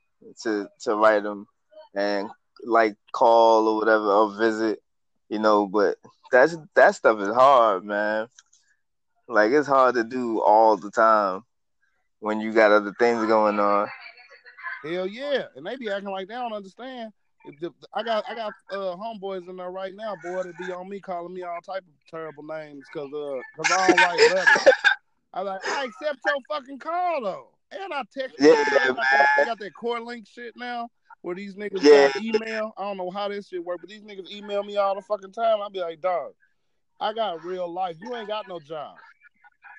[0.42, 1.46] to to write them
[1.94, 2.30] and
[2.64, 4.82] like call or whatever or visit,
[5.28, 5.98] you know, but
[6.32, 8.28] that's that stuff is hard, man.
[9.28, 11.42] Like it's hard to do all the time
[12.20, 13.88] when you got other things going on.
[14.84, 17.12] Hell yeah, and they be acting like they don't understand.
[17.92, 20.42] I got I got uh, homeboys in there right now, boy.
[20.44, 23.88] They be on me calling me all type of terrible names because uh because I
[23.88, 24.74] don't write letters.
[25.34, 28.36] I like I accept your fucking call though, and I text.
[28.38, 30.88] Yeah, I got, that, I got that CorrLink shit now
[31.22, 32.10] where these niggas yeah.
[32.16, 32.72] email.
[32.76, 35.32] I don't know how this shit work, but these niggas email me all the fucking
[35.32, 35.60] time.
[35.62, 36.32] I'll be like, dog,
[37.00, 37.96] I got real life.
[38.00, 38.96] You ain't got no job.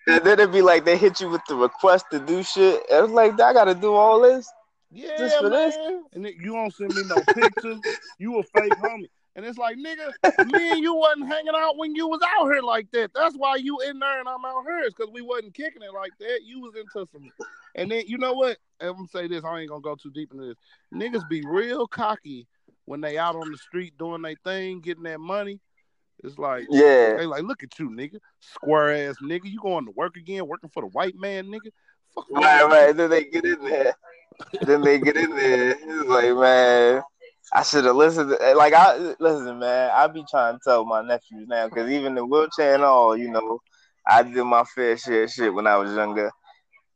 [0.08, 2.84] And then it'd be like they hit you with the request to do shit.
[2.92, 4.52] And it's like I gotta do all this.
[4.96, 5.70] Yeah, Just for man.
[5.70, 5.78] This?
[6.14, 7.80] And you don't send me no pictures.
[8.18, 9.10] you a fake homie.
[9.36, 10.14] And it's like, nigga,
[10.50, 13.12] me and you wasn't hanging out when you was out here like that.
[13.14, 14.80] That's why you in there and I'm out here.
[14.80, 16.40] It's because we wasn't kicking it like that.
[16.46, 17.30] You was into some.
[17.76, 18.58] And then you know what?
[18.80, 19.44] I'm gonna say this.
[19.44, 20.58] I ain't gonna go too deep into this.
[20.94, 22.48] Niggas be real cocky
[22.86, 25.60] when they out on the street doing their thing, getting that money.
[26.24, 29.52] It's like, yeah, they like, look at you, nigga, square ass nigga.
[29.52, 31.72] You going to work again, working for the white man, nigga.
[32.14, 32.96] Fuck right, right.
[32.96, 33.94] Then they get in there
[34.62, 35.72] then they get in there.
[35.72, 37.02] It's like, man,
[37.54, 38.32] I should have listened.
[38.32, 39.92] To, like, I listen, man.
[39.94, 43.30] I be trying to tell my nephews now because even the wheelchair and all, you
[43.30, 43.60] know,
[44.08, 46.32] I did my fair share of shit when I was younger,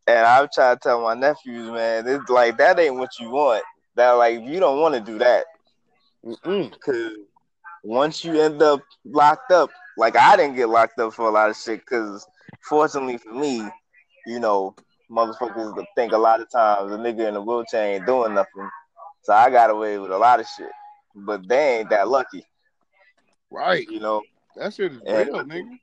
[0.08, 3.64] and I try to tell my nephews, man, it's like that ain't what you want.
[3.96, 5.46] That like you don't want to do that
[6.22, 7.14] because
[7.84, 11.50] once you end up locked up, like I didn't get locked up for a lot
[11.50, 12.26] of shit because
[12.68, 13.68] fortunately for me,
[14.26, 14.76] you know,
[15.10, 18.70] motherfuckers think a lot of times a nigga in a wheelchair ain't doing nothing.
[19.24, 20.72] So I got away with a lot of shit.
[21.16, 22.46] But they ain't that lucky.
[23.50, 23.88] Right.
[23.90, 24.22] You know.
[24.56, 25.80] That shit is and real, nigga.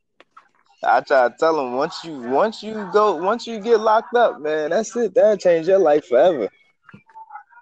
[0.84, 4.40] I try to tell them once you once you go once you get locked up,
[4.40, 5.14] man, that's it.
[5.14, 6.48] That'll change your life forever.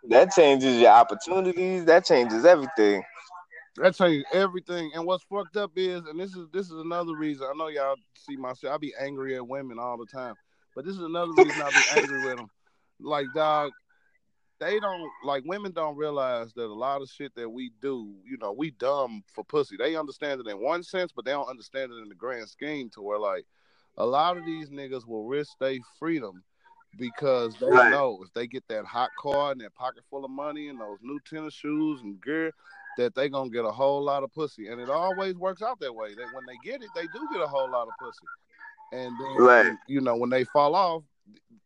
[0.09, 1.85] That changes your opportunities.
[1.85, 3.03] That changes everything.
[3.77, 4.90] That changes everything.
[4.94, 7.46] And what's fucked up is, and this is this is another reason.
[7.48, 8.74] I know y'all see myself.
[8.74, 10.35] I be angry at women all the time.
[10.74, 12.50] But this is another reason I be angry with them.
[13.00, 13.72] Like, dog,
[14.60, 18.38] they don't like women don't realize that a lot of shit that we do, you
[18.38, 19.76] know, we dumb for pussy.
[19.76, 22.88] They understand it in one sense, but they don't understand it in the grand scheme
[22.90, 23.44] to where like
[23.96, 26.42] a lot of these niggas will risk their freedom
[26.96, 27.90] because they right.
[27.90, 30.98] know if they get that hot car and that pocket full of money and those
[31.02, 32.52] new tennis shoes and gear,
[32.96, 34.68] that they gonna get a whole lot of pussy.
[34.68, 36.14] And it always works out that way.
[36.14, 38.26] That when they get it, they do get a whole lot of pussy.
[38.94, 39.72] And then, right.
[39.88, 41.02] you know, when they fall off,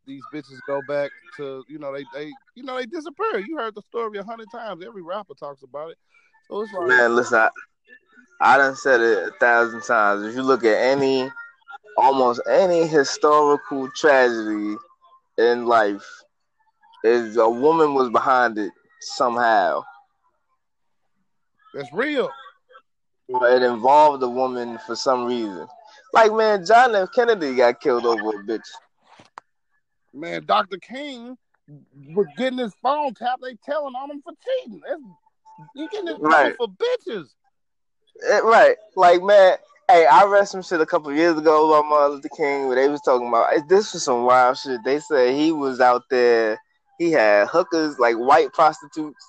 [0.06, 3.38] these bitches go back to, you know, they, they, you know, they disappear.
[3.38, 4.82] You heard the story a hundred times.
[4.82, 5.98] Every rapper talks about it.
[6.48, 7.50] So it's like, man, listen, I,
[8.40, 10.24] I done said it a thousand times.
[10.24, 11.30] If you look at any,
[11.98, 14.76] almost any historical tragedy
[15.36, 16.06] in life,
[17.04, 19.82] is a woman was behind it somehow.
[21.74, 22.30] That's real.
[23.28, 25.68] It involved a woman for some reason.
[26.12, 27.08] Like man, John F.
[27.14, 28.68] Kennedy got killed over a bitch.
[30.14, 30.78] Man, Dr.
[30.78, 31.36] King
[32.14, 33.42] was getting his phone tapped.
[33.42, 34.80] They telling on him for cheating.
[34.86, 35.00] That's,
[35.74, 36.56] he getting his right.
[36.56, 37.26] for bitches.
[38.16, 39.56] It, eh, right, like man.
[39.90, 42.88] Hey, I read some shit a couple years ago about Martin Luther King where they
[42.88, 44.80] was talking about eh, this was some wild shit.
[44.84, 46.58] They said he was out there,
[46.98, 49.24] he had hookers like white prostitutes,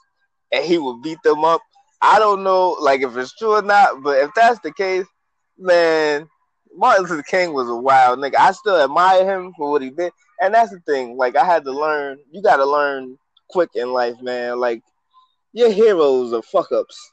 [0.51, 1.61] and he would beat them up.
[2.01, 5.05] I don't know, like if it's true or not, but if that's the case,
[5.57, 6.27] man,
[6.75, 8.35] Martin Luther King was a wild nigga.
[8.37, 11.17] I still admire him for what he did, and that's the thing.
[11.17, 12.19] Like I had to learn.
[12.31, 13.17] You got to learn
[13.49, 14.59] quick in life, man.
[14.59, 14.81] Like
[15.53, 17.11] your heroes are fuck ups,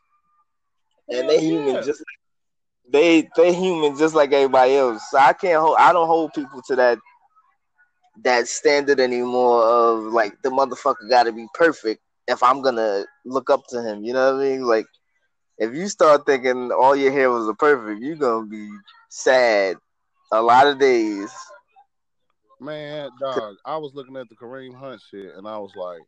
[1.08, 5.02] and they human just like, they they human just like everybody else.
[5.10, 5.76] So I can't hold.
[5.78, 6.98] I don't hold people to that
[8.22, 13.50] that standard anymore of like the motherfucker got to be perfect if I'm gonna look
[13.50, 14.04] up to him.
[14.04, 14.62] You know what I mean?
[14.62, 14.86] Like
[15.58, 18.68] if you start thinking all your heroes are perfect, you're gonna be
[19.08, 19.76] sad
[20.32, 21.32] a lot of days.
[22.60, 26.00] Man, dog, I was looking at the Kareem Hunt shit and I was like,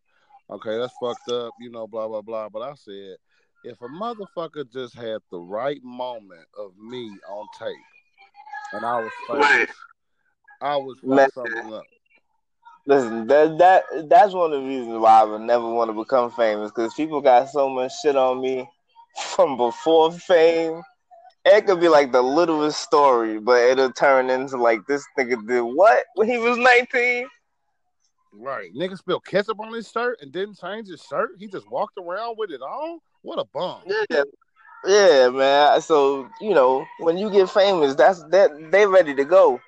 [0.50, 2.48] okay, that's fucked up, you know, blah blah blah.
[2.48, 3.16] But I said
[3.64, 7.76] if a motherfucker just had the right moment of me on tape,
[8.72, 9.76] and I was famous.
[10.60, 10.98] I was
[11.34, 11.84] something up.
[12.86, 16.30] Listen, that that that's one of the reasons why I would never want to become
[16.30, 18.68] famous because people got so much shit on me
[19.34, 20.80] from before fame.
[21.50, 25.62] It could be like the littlest story, but it'll turn into like this nigga did
[25.62, 27.26] what when he was nineteen.
[28.32, 31.30] Right, nigga spilled ketchup on his shirt and didn't change his shirt.
[31.38, 32.98] He just walked around with it on.
[33.22, 33.80] What a bum.
[33.86, 34.22] Yeah,
[34.84, 35.80] yeah, man.
[35.80, 39.58] So you know when you get famous, that's that they ready to go.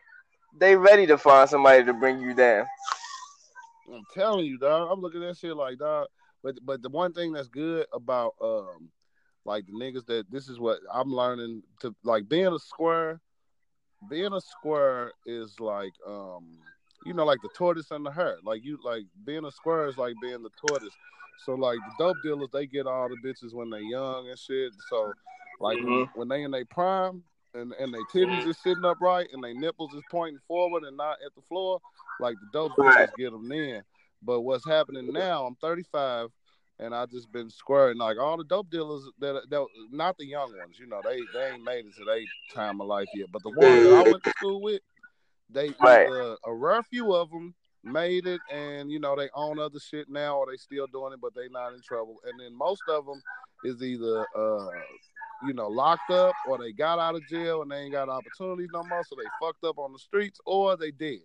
[0.59, 2.67] They ready to find somebody to bring you down.
[3.93, 4.91] I'm telling you, dog.
[4.93, 6.09] I'm looking at that shit like, dog.
[6.43, 8.91] But but the one thing that's good about um
[9.45, 13.21] like the niggas that this is what I'm learning to like being a square.
[14.09, 16.59] Being a square is like um
[17.05, 18.39] you know like the tortoise and the hare.
[18.45, 20.95] Like you like being a square is like being the tortoise.
[21.45, 24.73] So like the dope dealers, they get all the bitches when they're young and shit.
[24.91, 25.13] So
[25.61, 26.19] like mm-hmm.
[26.19, 27.23] when they in their prime,
[27.55, 31.19] and and their titties is sitting upright and their nipples is pointing forward and not
[31.25, 31.81] at the floor,
[32.21, 33.83] like the dope dealers get them in.
[34.23, 35.47] But what's happening now?
[35.47, 36.29] I'm 35,
[36.81, 40.57] and I just been squaring like all the dope dealers that that not the young
[40.59, 40.79] ones.
[40.79, 42.21] You know, they they ain't made it to their
[42.55, 43.29] time of life yet.
[43.33, 44.81] But the ones that I went to school with,
[45.51, 46.07] they right.
[46.07, 50.09] uh, a rare few of them made it, and you know they own other shit
[50.09, 52.17] now, or they still doing it, but they not in trouble.
[52.27, 53.23] And then most of them
[53.65, 54.71] is either uh
[55.43, 58.69] you know, locked up or they got out of jail and they ain't got opportunities
[58.73, 61.21] no more, so they fucked up on the streets or they did.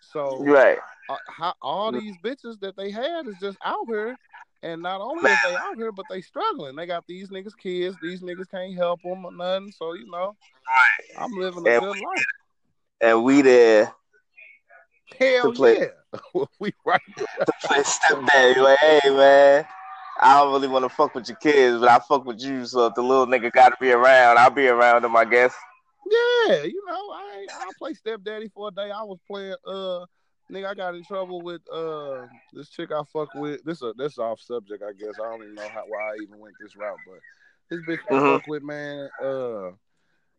[0.00, 4.16] So right, uh, how, all these bitches that they had is just out here,
[4.62, 6.76] and not only are they out here, but they struggling.
[6.76, 7.96] They got these niggas kids.
[8.02, 9.72] These niggas can't help them or nothing.
[9.72, 10.36] So you know.
[11.18, 12.24] I'm living a and good we, life.
[13.00, 13.94] And we there.
[15.18, 15.88] Hell play,
[16.34, 17.00] yeah, we right.
[17.16, 19.66] To play stepdaddy, like, hey man,
[20.20, 22.64] I don't really want to fuck with your kids, but I fuck with you.
[22.64, 25.54] So if the little nigga got to be around, I'll be around him, I guess.
[26.10, 28.90] Yeah, you know, I I play stepdaddy for a day.
[28.90, 30.06] I was playing uh
[30.50, 33.62] nigga, I got in trouble with uh this chick I fuck with.
[33.64, 35.14] This a this off subject, I guess.
[35.20, 37.20] I don't even know how why I even went this route, but
[37.70, 38.36] this bitch I mm-hmm.
[38.36, 39.70] fuck with, man, uh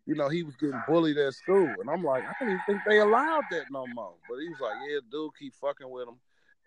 [0.07, 1.73] you know, he was getting bullied at school.
[1.79, 4.15] And I'm like, I don't even think they allowed that no more.
[4.27, 6.17] But he was like, Yeah, dude, keep fucking with him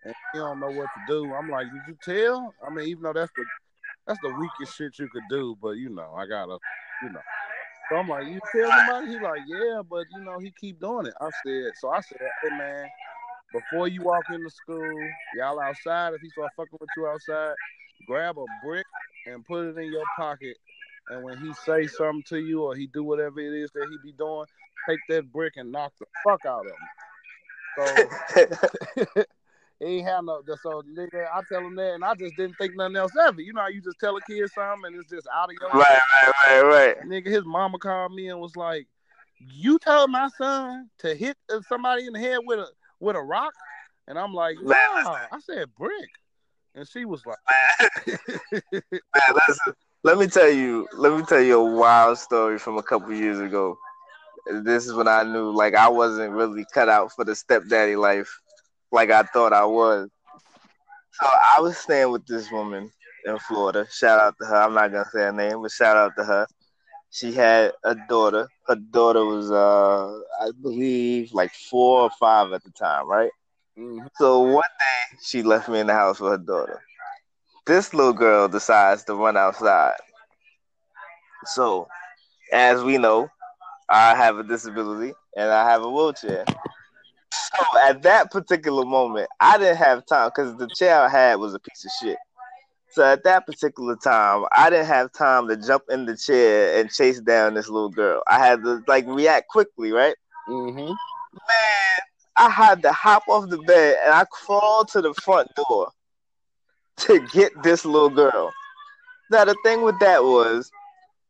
[0.05, 1.33] and he don't know what to do.
[1.33, 2.53] I'm like, did you tell?
[2.65, 3.43] I mean, even though that's the
[4.07, 6.57] that's the weakest shit you could do, but you know, I gotta,
[7.03, 7.21] you know.
[7.89, 9.07] So I'm like, you tell somebody?
[9.07, 11.13] He like, yeah, but you know, he keep doing it.
[11.19, 12.87] I said, so I said, hey man,
[13.55, 14.99] before you walk into school,
[15.35, 16.13] y'all outside.
[16.13, 17.55] If he start fucking with you outside,
[18.05, 18.85] grab a brick
[19.27, 20.57] and put it in your pocket.
[21.09, 23.97] And when he say something to you or he do whatever it is that he
[24.03, 24.45] be doing,
[24.89, 26.71] take that brick and knock the fuck out of
[27.87, 28.07] him.
[29.15, 29.23] So
[29.79, 30.41] He ain't have no.
[30.61, 33.43] So nigga, I tell him that, and I just didn't think nothing else of it.
[33.43, 35.69] You know, how you just tell a kid something, and it's just out of your
[35.69, 36.97] right, right, right, right.
[37.05, 38.87] Nigga, his mama called me and was like,
[39.39, 41.37] "You told my son to hit
[41.67, 42.67] somebody in the head with a
[42.99, 43.53] with a rock,"
[44.07, 46.09] and I'm like, "Nah." I said brick,
[46.73, 47.37] and she was like,
[48.71, 48.91] "Man,
[49.47, 53.13] listen, let me tell you, let me tell you a wild story from a couple
[53.13, 53.77] years ago."
[54.47, 58.29] This is when I knew, like, I wasn't really cut out for the stepdaddy life
[58.91, 60.09] like I thought I was.
[61.13, 62.91] So I was staying with this woman
[63.25, 63.87] in Florida.
[63.91, 64.55] Shout out to her.
[64.55, 66.47] I'm not gonna say her name, but shout out to her.
[67.15, 68.49] She had a daughter.
[68.67, 73.31] Her daughter was, uh, I believe, like four or five at the time, right?
[73.79, 74.07] Mm-hmm.
[74.17, 76.81] So one day she left me in the house with her daughter.
[77.65, 79.95] This little girl decides to run outside.
[81.45, 81.87] So,
[82.51, 83.29] as we know,
[83.87, 86.43] I have a disability and I have a wheelchair.
[87.31, 91.53] So at that particular moment, I didn't have time because the chair I had was
[91.53, 92.17] a piece of shit.
[92.95, 96.89] So at that particular time, I didn't have time to jump in the chair and
[96.89, 98.23] chase down this little girl.
[98.25, 100.15] I had to like react quickly, right?
[100.47, 100.77] Mm-hmm.
[100.77, 101.99] Man,
[102.37, 105.89] I had to hop off the bed and I crawled to the front door
[106.99, 108.53] to get this little girl.
[109.29, 110.71] Now the thing with that was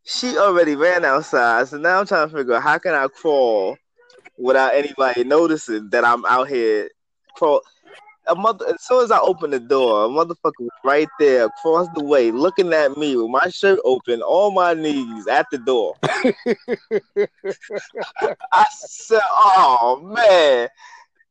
[0.04, 3.76] she already ran outside, so now I'm trying to figure out how can I crawl
[4.38, 6.92] without anybody noticing that I'm out here.
[7.36, 7.64] Crawl.
[8.28, 11.88] A mother, as soon as I opened the door, a motherfucker was right there across
[11.96, 15.96] the way, looking at me with my shirt open, on my knees at the door.
[18.52, 20.70] I said, "Oh man."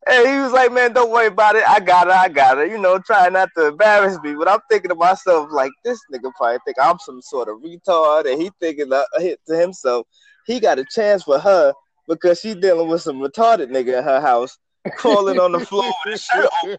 [0.07, 1.67] And he was like, man, don't worry about it.
[1.67, 2.13] I got it.
[2.13, 2.71] I got it.
[2.71, 4.35] You know, trying not to embarrass me.
[4.35, 8.31] But I'm thinking to myself, like, this nigga probably think I'm some sort of retard.
[8.31, 10.07] And he thinking uh, to himself,
[10.47, 11.73] he got a chance for her
[12.07, 14.59] because she's dealing with some retarded nigga in her house
[14.93, 16.79] crawling on the floor with shirt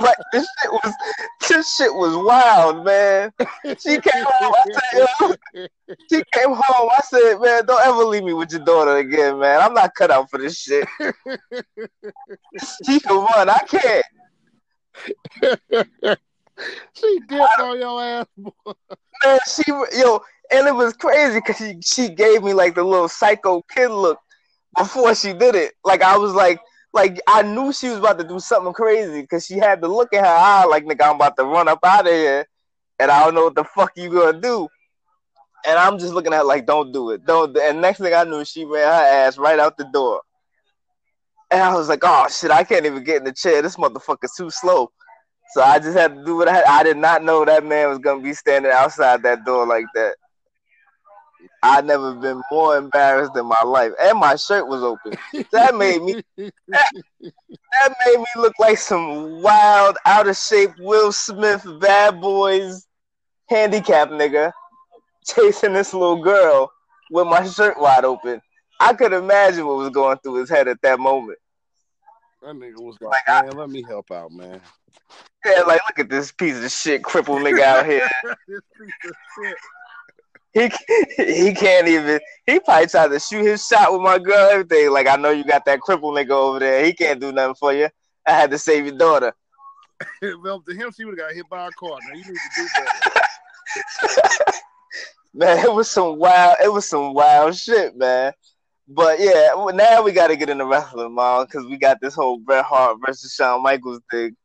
[0.00, 0.94] like this shit was
[1.48, 3.32] this shit was wild, man.
[3.78, 4.54] She came home.
[4.54, 5.68] I said,
[6.10, 6.90] she came home.
[6.90, 9.60] I said, man, don't ever leave me with your daughter again, man.
[9.60, 10.86] I'm not cut out for this shit.
[12.86, 13.48] she can run.
[13.48, 14.04] I can't.
[16.94, 18.52] she dipped on your ass, boy.
[19.24, 20.20] Man, she yo,
[20.50, 24.18] and it was crazy because she she gave me like the little psycho kid look
[24.76, 25.74] before she did it.
[25.84, 26.60] Like I was like,
[26.92, 30.12] like I knew she was about to do something crazy because she had the look
[30.12, 32.46] in her eye, like nigga, I'm about to run up out of here,
[32.98, 34.68] and I don't know what the fuck you gonna do.
[35.66, 37.56] And I'm just looking at like, don't do it, don't.
[37.56, 40.22] And next thing I knew, she ran her ass right out the door.
[41.50, 43.60] And I was like, oh shit, I can't even get in the chair.
[43.60, 44.90] This motherfucker's too slow.
[45.52, 46.64] So I just had to do what I had.
[46.64, 50.14] I did not know that man was gonna be standing outside that door like that.
[51.62, 55.12] I never been more embarrassed in my life, and my shirt was open.
[55.52, 61.12] That made me that, that made me look like some wild, out of shape Will
[61.12, 62.86] Smith, bad boys,
[63.48, 64.52] handicap nigga,
[65.26, 66.72] chasing this little girl
[67.10, 68.40] with my shirt wide open.
[68.78, 71.38] I could imagine what was going through his head at that moment.
[72.42, 74.62] That nigga was like, like man, I, let me help out, man.
[75.44, 78.08] Yeah, like look at this piece of shit, crippled nigga out here.
[78.48, 79.56] this piece of shit
[80.52, 80.70] he
[81.16, 82.20] he can't even.
[82.46, 84.50] He probably tried to shoot his shot with my girl.
[84.50, 86.84] Everything like I know you got that cripple nigga over there.
[86.84, 87.88] He can't do nothing for you.
[88.26, 89.32] I had to save your daughter.
[90.42, 91.98] well, to him, she would have got hit by a car.
[92.08, 94.54] Now you need to do that.
[95.34, 96.56] man, it was some wild.
[96.62, 98.32] It was some wild shit, man.
[98.88, 102.38] But yeah, now we got to get into wrestling, mom, because we got this whole
[102.38, 104.36] Bret Hart versus Shawn Michaels thing,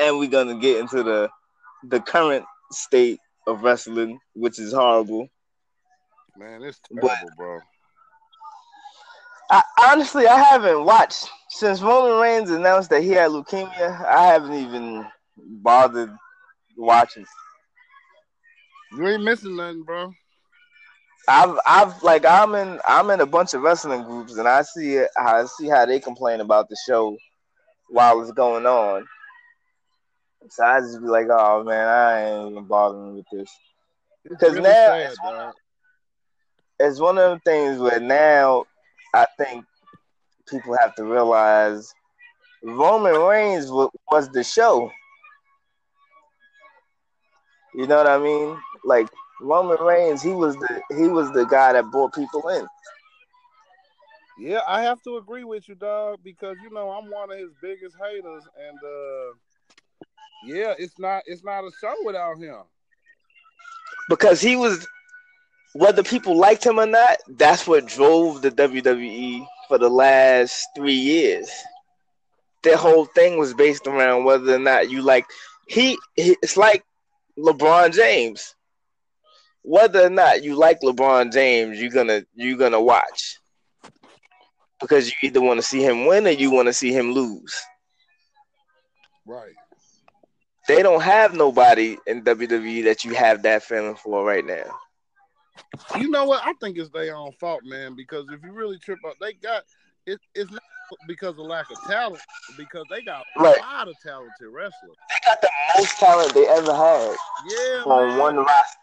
[0.00, 1.30] and we're gonna get into the
[1.84, 5.28] the current state of wrestling, which is horrible.
[6.36, 7.60] Man, it's terrible, but bro.
[9.50, 14.04] I, honestly, I haven't watched since Roman Reigns announced that he had leukemia.
[14.04, 16.10] I haven't even bothered
[16.76, 17.24] watching.
[18.92, 20.12] You ain't missing nothing, bro.
[21.28, 24.94] I've I've like I'm in I'm in a bunch of wrestling groups and I see
[24.94, 27.16] it I see how they complain about the show
[27.88, 29.06] while it's going on.
[30.50, 33.50] So I just be like, oh man, I ain't even bothering with this.
[34.24, 35.54] Because really now sad, it's, one of,
[36.80, 38.64] it's one of the things where now
[39.14, 39.64] I think
[40.48, 41.92] people have to realize
[42.62, 44.90] Roman Reigns was the show.
[47.74, 48.56] You know what I mean?
[48.84, 49.08] Like
[49.40, 52.66] Roman Reigns, he was the he was the guy that brought people in.
[54.38, 57.50] Yeah, I have to agree with you, dog, because you know I'm one of his
[57.60, 59.34] biggest haters, and uh
[60.46, 62.62] yeah, it's not it's not a show without him.
[64.08, 64.86] Because he was
[65.74, 70.94] whether people liked him or not, that's what drove the WWE for the last three
[70.94, 71.50] years.
[72.62, 75.26] Their whole thing was based around whether or not you like
[75.68, 76.84] he, he it's like
[77.38, 78.54] LeBron James.
[79.62, 83.38] Whether or not you like LeBron James, you're gonna you're gonna watch.
[84.80, 87.54] Because you either want to see him win or you want to see him lose.
[89.26, 89.54] Right
[90.66, 94.64] they don't have nobody in WWE that you have that feeling for right now.
[95.98, 96.42] You know what?
[96.44, 97.94] I think it's their own fault, man.
[97.96, 99.62] Because if you really trip up, they got
[100.06, 100.20] it.
[100.34, 100.62] It's not
[101.08, 102.22] because of lack of talent,
[102.56, 103.56] because they got right.
[103.56, 104.96] a lot of talented wrestlers.
[105.08, 107.16] They got the most talent they ever had.
[107.48, 108.18] Yeah, on man.
[108.18, 108.78] one roster.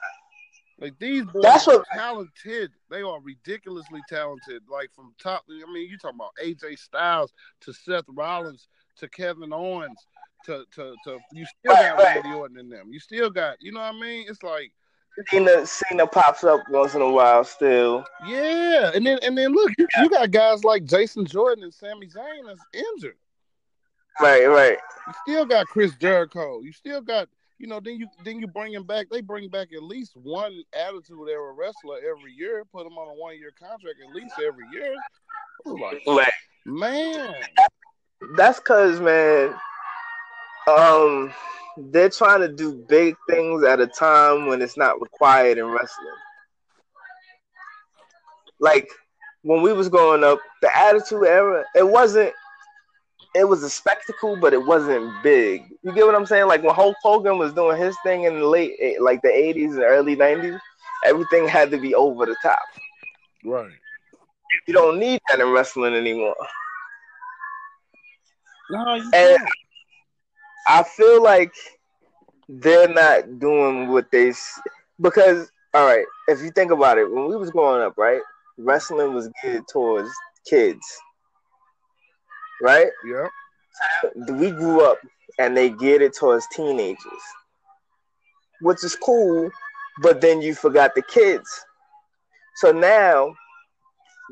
[0.80, 2.72] Like these boys That's what, talented.
[2.90, 4.64] They are ridiculously talented.
[4.70, 7.32] Like from top, I mean, you talking about AJ Styles
[7.62, 8.68] to Seth Rollins
[8.98, 10.08] to Kevin Owens
[10.46, 12.16] to to to you still right, got right.
[12.16, 12.89] Randy Orton in them.
[12.91, 14.26] You still got you know what I mean?
[14.30, 14.72] It's like
[15.30, 18.06] Cena Cena pops up once in a while still.
[18.26, 22.08] Yeah, and then and then look, you, you got guys like Jason Jordan and Sami
[22.08, 23.18] Zayn that's injured.
[24.22, 24.78] Right, right.
[25.08, 26.62] You still got Chris Jericho.
[26.62, 27.30] You still got
[27.64, 29.08] you know, then you then you bring him back.
[29.10, 32.66] They bring back at least one attitude era wrestler every year.
[32.72, 34.94] Put them on a one year contract at least every year.
[35.66, 36.32] Like, right.
[36.66, 37.34] man,
[38.36, 39.56] that's cause man,
[40.68, 41.34] um,
[41.78, 46.07] they're trying to do big things at a time when it's not required in wrestling.
[48.59, 48.88] Like
[49.41, 52.34] when we was growing up, the Attitude Era, it wasn't.
[53.36, 55.64] It was a spectacle, but it wasn't big.
[55.82, 56.47] You get what I'm saying?
[56.47, 59.80] Like when Hulk Hogan was doing his thing in the late, like the 80s and
[59.80, 60.59] early 90s,
[61.03, 62.61] everything had to be over the top.
[63.43, 63.72] Right.
[64.68, 66.36] You don't need that in wrestling anymore.
[68.70, 69.49] No, you and, don't.
[70.68, 71.53] I feel like
[72.49, 74.34] they're not doing what they
[75.01, 78.22] because all right, if you think about it, when we was growing up, right,
[78.57, 80.09] wrestling was geared towards
[80.49, 80.86] kids.
[82.61, 82.88] right?
[83.05, 83.28] Yeah.
[84.30, 84.99] We grew up
[85.39, 87.24] and they geared it towards teenagers,
[88.61, 89.49] which is cool,
[90.01, 91.49] but then you forgot the kids.
[92.57, 93.34] So now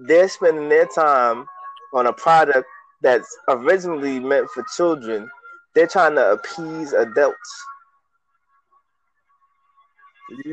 [0.08, 1.46] they're spending their time
[1.94, 2.68] on a product
[3.02, 5.30] that's originally meant for children.
[5.74, 7.66] They're trying to appease adults.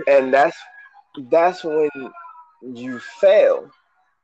[0.06, 0.56] And that's
[1.30, 1.88] that's when
[2.62, 3.70] you fail.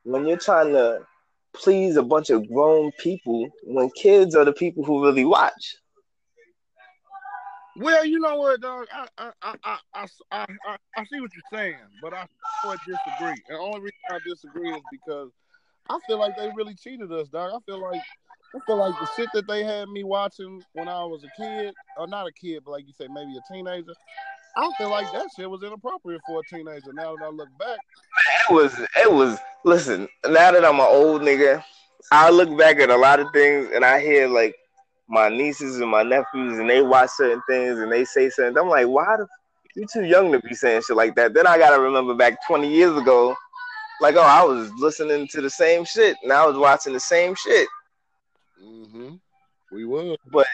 [0.04, 1.06] When you're trying to
[1.54, 5.76] please a bunch of grown people when kids are the people who really watch.
[7.76, 8.86] Well, you know what, dog?
[8.92, 12.26] I I I I I, I, see what you're saying, but I
[12.64, 13.42] would disagree.
[13.48, 15.30] And the only reason I disagree is because
[15.88, 17.52] I feel like they really cheated us, dog.
[17.52, 18.00] I feel like
[18.54, 21.74] I feel like the shit that they had me watching when I was a kid,
[21.98, 23.92] or not a kid, but like you say, maybe a teenager.
[24.56, 26.92] I feel like that shit was inappropriate for a teenager.
[26.92, 27.78] Now that I look back,
[28.48, 28.78] it was.
[28.96, 29.38] It was.
[29.64, 31.64] Listen, now that I'm an old nigga,
[32.12, 34.54] I look back at a lot of things and I hear like
[35.08, 38.56] my nieces and my nephews and they watch certain things and they say certain.
[38.56, 39.26] I'm like, why the
[39.74, 41.34] you too young to be saying shit like that?
[41.34, 43.34] Then I gotta remember back 20 years ago,
[44.00, 47.34] like, oh, I was listening to the same shit and I was watching the same
[47.34, 47.66] shit.
[48.64, 49.14] Mm-hmm.
[49.72, 50.46] We would, but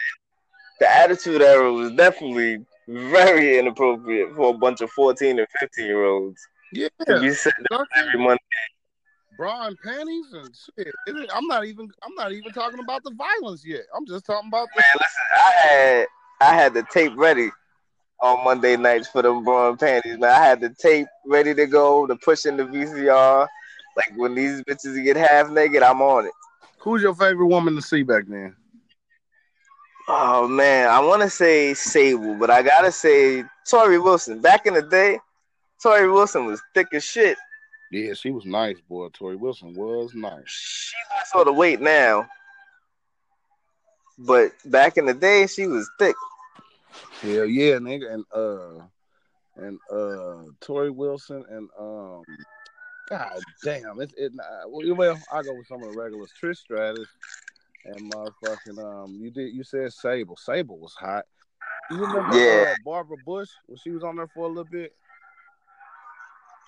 [0.79, 6.05] the attitude era was definitely very inappropriate for a bunch of 14 and 15 year
[6.05, 6.41] olds.
[6.73, 8.39] Yeah, to be sitting every Monday
[9.41, 10.93] bra and panties and shit.
[11.33, 13.81] I'm not even I'm not even talking about the violence yet.
[13.95, 16.07] I'm just talking about the Man, listen, I had
[16.41, 17.49] I had the tape ready
[18.21, 20.29] on Monday nights for them bra and panties, man.
[20.29, 23.47] I had the tape ready to go to push in the VCR.
[23.97, 26.31] Like when these bitches get half naked, I'm on it.
[26.81, 28.55] Who's your favorite woman to see back then?
[30.07, 34.41] Oh man, I want to say Sable, but I gotta say Torrie Wilson.
[34.41, 35.19] Back in the day,
[35.83, 37.37] Torrie Wilson was thick as shit.
[37.91, 39.09] Yeah, she was nice, boy.
[39.09, 40.47] Torrie Wilson was nice.
[40.47, 42.27] She lost all the weight now,
[44.17, 46.15] but back in the day, she was thick.
[47.21, 48.83] Hell yeah, nigga, and uh,
[49.55, 52.23] and uh, Torrie Wilson and um,
[53.11, 54.31] God damn, it's it.
[54.67, 56.31] Well, I go with some of the regulars.
[56.41, 57.09] Trish Stratus
[57.83, 60.37] and motherfucking um, you did you said Sable.
[60.37, 61.25] Sable was hot.
[61.89, 62.71] You remember yeah.
[62.71, 64.95] Uh, Barbara Bush when she was on there for a little bit?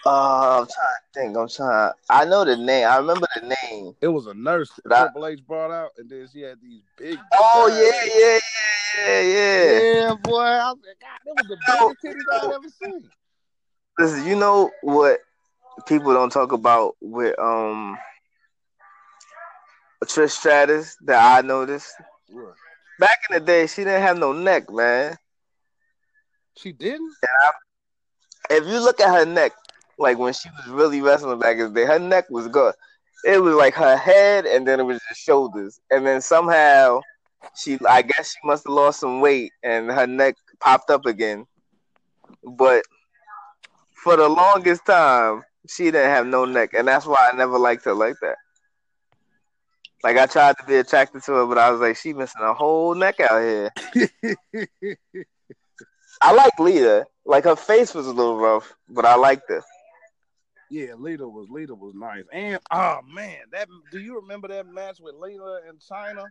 [0.06, 1.38] Uh, I'm trying to think.
[1.38, 1.94] I'm trying.
[2.10, 2.90] I know the name.
[2.90, 3.96] I remember the name.
[4.02, 7.20] It was a nurse that Triple H brought out, and then she had these big.
[7.40, 8.40] Oh yeah, yeah,
[9.08, 10.14] yeah, yeah, yeah.
[10.16, 10.42] boy.
[10.42, 13.10] I was like, God, that was the biggest titties I've ever seen.
[13.98, 15.22] Listen, you know what
[15.88, 17.98] people don't talk about with um
[20.06, 21.94] Trish Stratus that I noticed.
[23.00, 25.16] Back in the day, she didn't have no neck, man.
[26.58, 27.14] She didn't.
[27.24, 27.52] I,
[28.52, 29.54] if you look at her neck,
[29.98, 32.76] like when she was really wrestling back in the day, her neck was good.
[33.26, 37.00] It was like her head, and then it was just shoulders, and then somehow
[37.56, 41.46] she, I guess, she must have lost some weight, and her neck popped up again.
[42.44, 42.84] But
[44.04, 47.86] for the longest time, she didn't have no neck, and that's why I never liked
[47.86, 48.38] her like that.
[50.04, 52.54] Like I tried to be attracted to her, but I was like, she missing a
[52.54, 53.72] whole neck out here.
[56.22, 57.06] I like Lita.
[57.26, 59.64] Like her face was a little rough, but I liked her.
[60.70, 62.24] Yeah, Lita was Lita was nice.
[62.34, 66.26] And oh man, that do you remember that match with Lita and Chyna?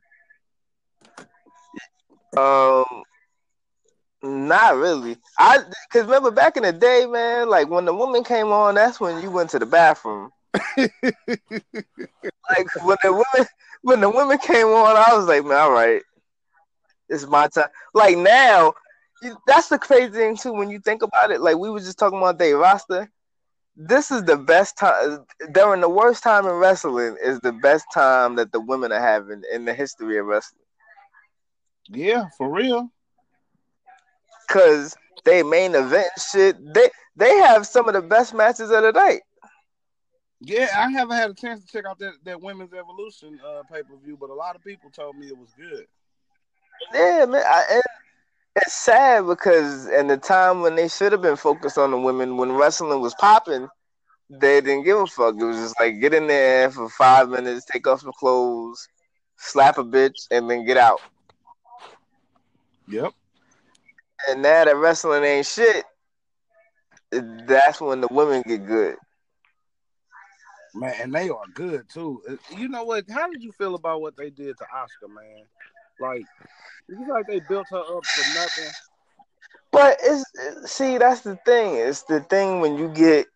[2.36, 3.02] Um
[4.22, 5.16] not really.
[5.38, 5.58] I
[5.92, 9.22] cause remember back in the day, man, like when the woman came on, that's when
[9.22, 10.30] you went to the bathroom.
[10.76, 10.90] like
[12.84, 13.48] when the women
[13.82, 16.02] when the women came on, I was like, man, all right,
[17.08, 17.68] it's my time.
[17.94, 18.74] Like now,
[19.46, 20.52] that's the crazy thing too.
[20.52, 23.10] When you think about it, like we were just talking about Dave Roster
[23.76, 28.36] this is the best time during the worst time in wrestling is the best time
[28.36, 30.60] that the women are having in the history of wrestling.
[31.88, 32.90] Yeah, for real.
[34.48, 36.56] Cause they main event shit.
[36.74, 39.22] They they have some of the best matches of the night.
[40.40, 43.82] Yeah, I haven't had a chance to check out that, that women's evolution uh, pay
[43.82, 45.86] per view, but a lot of people told me it was good.
[46.92, 47.42] Yeah, man.
[47.46, 47.82] I, and
[48.56, 52.36] it's sad because in the time when they should have been focused on the women,
[52.36, 53.68] when wrestling was popping,
[54.28, 55.36] they didn't give a fuck.
[55.38, 58.88] It was just like get in there for five minutes, take off some clothes,
[59.36, 61.00] slap a bitch, and then get out.
[62.88, 63.12] Yep.
[64.28, 65.84] And now that wrestling ain't shit,
[67.10, 68.96] that's when the women get good.
[70.74, 72.22] Man, and they are good too.
[72.28, 73.04] Uh, you know what?
[73.10, 75.44] How did you feel about what they did to Asuka, man?
[76.00, 76.24] Like
[76.88, 78.72] it's like they built her up for nothing.
[79.70, 80.24] But it's
[80.72, 81.76] see, that's the thing.
[81.76, 83.26] It's the thing when you get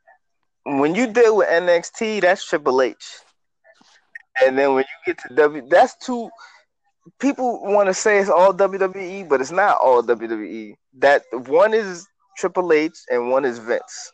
[0.65, 3.21] when you deal with NXT, that's Triple H.
[4.43, 6.31] And then when you get to W, that's two
[7.19, 10.75] people want to say it's all WWE, but it's not all WWE.
[10.99, 14.13] That one is Triple H and one is Vince.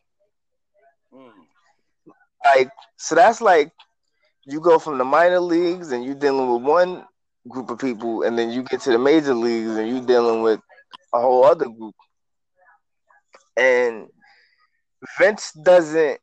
[1.12, 1.30] Mm.
[2.44, 3.70] Like so, that's like
[4.46, 7.04] you go from the minor leagues and you're dealing with one
[7.48, 10.60] group of people, and then you get to the major leagues and you're dealing with
[11.12, 11.94] a whole other group.
[13.56, 14.08] And
[15.18, 16.18] Vince doesn't.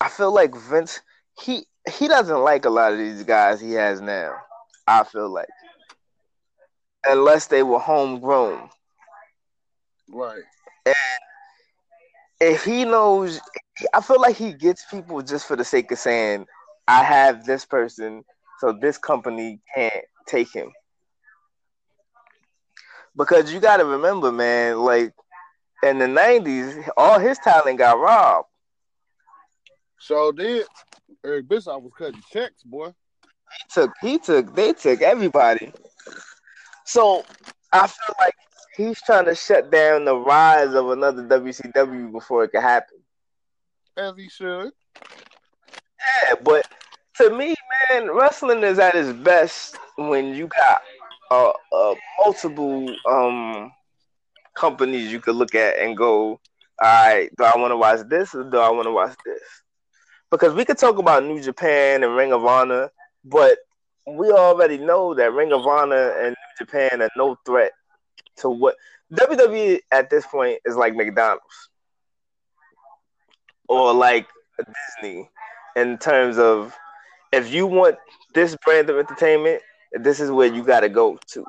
[0.00, 1.00] I feel like Vince
[1.40, 4.34] he he doesn't like a lot of these guys he has now.
[4.86, 5.48] I feel like
[7.06, 8.70] unless they were homegrown,
[10.08, 10.42] right?
[10.86, 10.94] And
[12.40, 13.40] if he knows,
[13.94, 16.46] I feel like he gets people just for the sake of saying,
[16.88, 18.24] "I have this person,
[18.58, 20.70] so this company can't take him."
[23.16, 25.12] Because you got to remember, man, like
[25.82, 28.48] in the '90s, all his talent got robbed.
[29.98, 30.66] So did
[31.24, 32.88] Eric Bischoff was cutting checks, boy.
[32.88, 35.72] He took, he took, they took everybody.
[36.90, 37.24] So
[37.72, 38.34] I feel like
[38.76, 42.98] he's trying to shut down the rise of another WCW before it can happen.
[43.96, 44.72] As he should.
[44.98, 46.66] Yeah, but
[47.18, 47.54] to me,
[47.90, 50.82] man, wrestling is at its best when you got
[51.30, 53.70] uh, uh multiple um
[54.56, 56.40] companies you could look at and go,
[56.82, 59.42] all right, do I want to watch this or do I want to watch this?
[60.28, 62.90] Because we could talk about New Japan and Ring of Honor,
[63.24, 63.58] but
[64.08, 67.72] we already know that Ring of Honor and Japan are no threat
[68.36, 68.76] to what
[69.12, 71.70] WWE at this point is like McDonald's
[73.68, 74.26] or like
[74.98, 75.28] Disney
[75.76, 76.76] in terms of
[77.32, 77.96] if you want
[78.34, 81.44] this brand of entertainment, this is where you got to go to.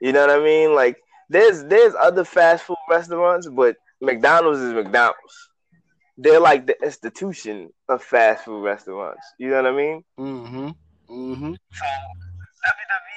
[0.00, 0.74] You know what I mean?
[0.74, 0.96] Like
[1.28, 5.50] there's there's other fast food restaurants, but McDonald's is McDonald's.
[6.16, 9.24] They're like the institution of fast food restaurants.
[9.38, 10.04] You know what I mean?
[10.18, 10.68] Mm-hmm.
[11.10, 11.54] Mm-hmm.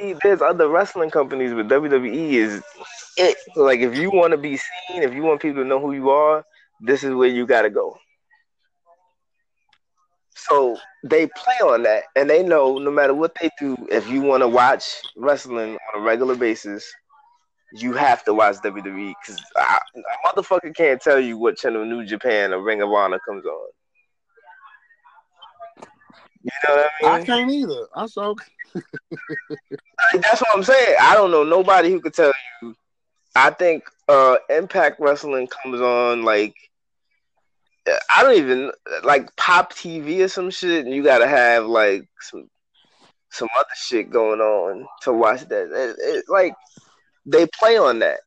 [0.02, 2.64] WWE, there's other wrestling companies, but WWE is
[3.18, 3.38] it.
[3.56, 6.10] Like if you want to be seen, if you want people to know who you
[6.10, 6.46] are,
[6.82, 7.98] this is where you gotta go.
[10.36, 14.22] So they play on that, and they know no matter what they do, if you
[14.22, 16.92] want to watch wrestling on a regular basis,
[17.74, 19.80] you have to watch WWE because a
[20.28, 23.68] motherfucker can't tell you what channel New Japan or Ring of Honor comes on.
[26.44, 27.22] You know what I mean?
[27.22, 27.88] I can't either.
[27.96, 28.36] I'm so.
[30.14, 30.96] That's what I'm saying.
[31.00, 32.32] I don't know nobody who could tell
[32.62, 32.76] you.
[33.36, 36.56] I think uh Impact Wrestling comes on like
[38.16, 38.72] I don't even
[39.04, 42.50] like Pop TV or some shit, and you gotta have like some
[43.30, 45.72] some other shit going on to watch that.
[45.72, 46.54] It, it, like
[47.26, 48.20] they play on that.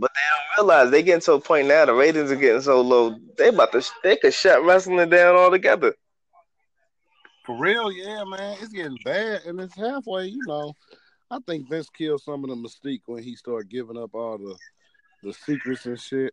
[0.00, 0.20] But they
[0.64, 1.84] don't realize they getting to a point now.
[1.84, 3.18] The ratings are getting so low.
[3.36, 5.94] They about to they could shut wrestling down altogether.
[7.44, 10.28] For real, yeah, man, it's getting bad, and it's halfway.
[10.28, 10.72] You know,
[11.30, 14.56] I think Vince killed some of the mystique when he started giving up all the
[15.22, 16.32] the secrets and shit.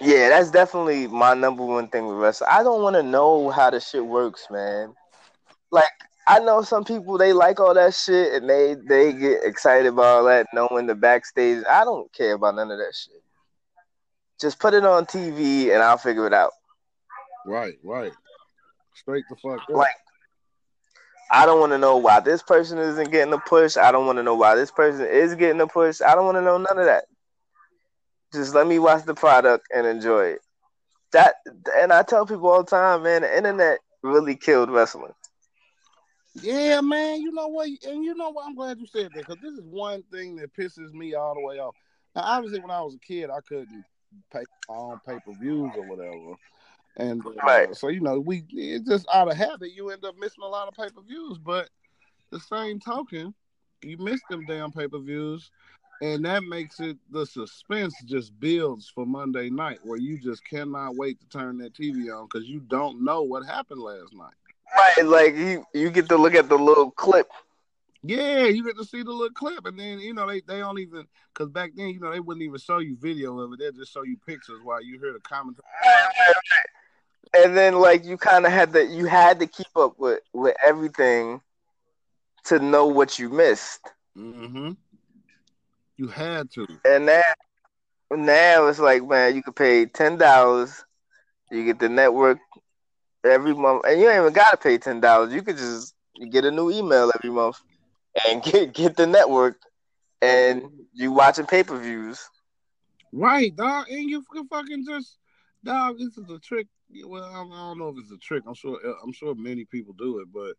[0.00, 2.50] Yeah, that's definitely my number one thing with wrestling.
[2.52, 4.94] I don't want to know how the shit works, man.
[5.72, 5.90] Like
[6.26, 10.04] I know some people they like all that shit and they they get excited about
[10.04, 11.62] all that knowing the backstage.
[11.68, 13.22] I don't care about none of that shit.
[14.40, 16.52] Just put it on TV and I'll figure it out.
[17.46, 18.12] Right, right.
[18.94, 19.68] Straight the fuck up.
[19.68, 19.94] Like
[21.30, 23.76] I don't want to know why this person isn't getting a push.
[23.76, 26.00] I don't want to know why this person is getting a push.
[26.00, 27.04] I don't want to know none of that.
[28.32, 30.40] Just let me watch the product and enjoy it.
[31.12, 31.34] That
[31.76, 35.12] and I tell people all the time, man, the internet really killed wrestling.
[36.34, 37.22] Yeah, man.
[37.22, 37.68] You know what?
[37.86, 38.46] And you know what?
[38.46, 41.40] I'm glad you said that because this is one thing that pisses me all the
[41.40, 41.76] way off.
[42.14, 43.84] Now, obviously, when I was a kid, I couldn't
[44.32, 46.34] pay my own pay per views or whatever,
[46.96, 47.76] and uh, right.
[47.76, 49.72] so you know, we it's just out of habit.
[49.72, 51.68] You end up missing a lot of pay per views, but
[52.30, 53.34] the same token,
[53.82, 55.50] you miss them damn pay per views,
[56.02, 60.96] and that makes it the suspense just builds for Monday night, where you just cannot
[60.96, 64.34] wait to turn that TV on because you don't know what happened last night.
[64.76, 67.28] Right, like you you get to look at the little clip.
[68.02, 70.78] Yeah, you get to see the little clip, and then you know they they don't
[70.78, 73.74] even because back then you know they wouldn't even show you video of it; they'd
[73.74, 75.64] just show you pictures while you hear the commentary.
[77.36, 80.54] And then like you kind of had to you had to keep up with with
[80.64, 81.40] everything
[82.44, 83.80] to know what you missed.
[84.16, 84.72] Mm-hmm.
[85.96, 86.66] You had to.
[86.84, 87.22] And now
[88.10, 90.84] now it's like man, you could pay ten dollars,
[91.50, 92.38] you get the network
[93.24, 95.32] every month, and you ain't even gotta pay ten dollars.
[95.32, 95.94] You could just
[96.30, 97.56] get a new email every month
[98.28, 99.58] and get get the network,
[100.22, 100.62] and
[100.92, 102.28] you watching pay per views.
[103.12, 105.18] Right, dog, and you can fucking just
[105.62, 105.98] dog.
[105.98, 106.66] This is a trick
[107.04, 108.44] well, I don't know if it's a trick.
[108.46, 110.54] I'm sure I'm sure many people do it, but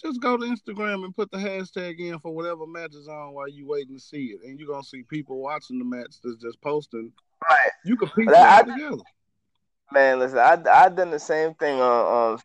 [0.00, 3.48] just go to Instagram and put the hashtag in for whatever match is on while
[3.48, 6.60] you waiting to see it, and you're gonna see people watching the match that's just
[6.60, 7.12] posting.
[7.48, 7.70] Right.
[7.84, 9.02] You can piece it together.
[9.92, 12.38] Man, listen, I I done the same thing on on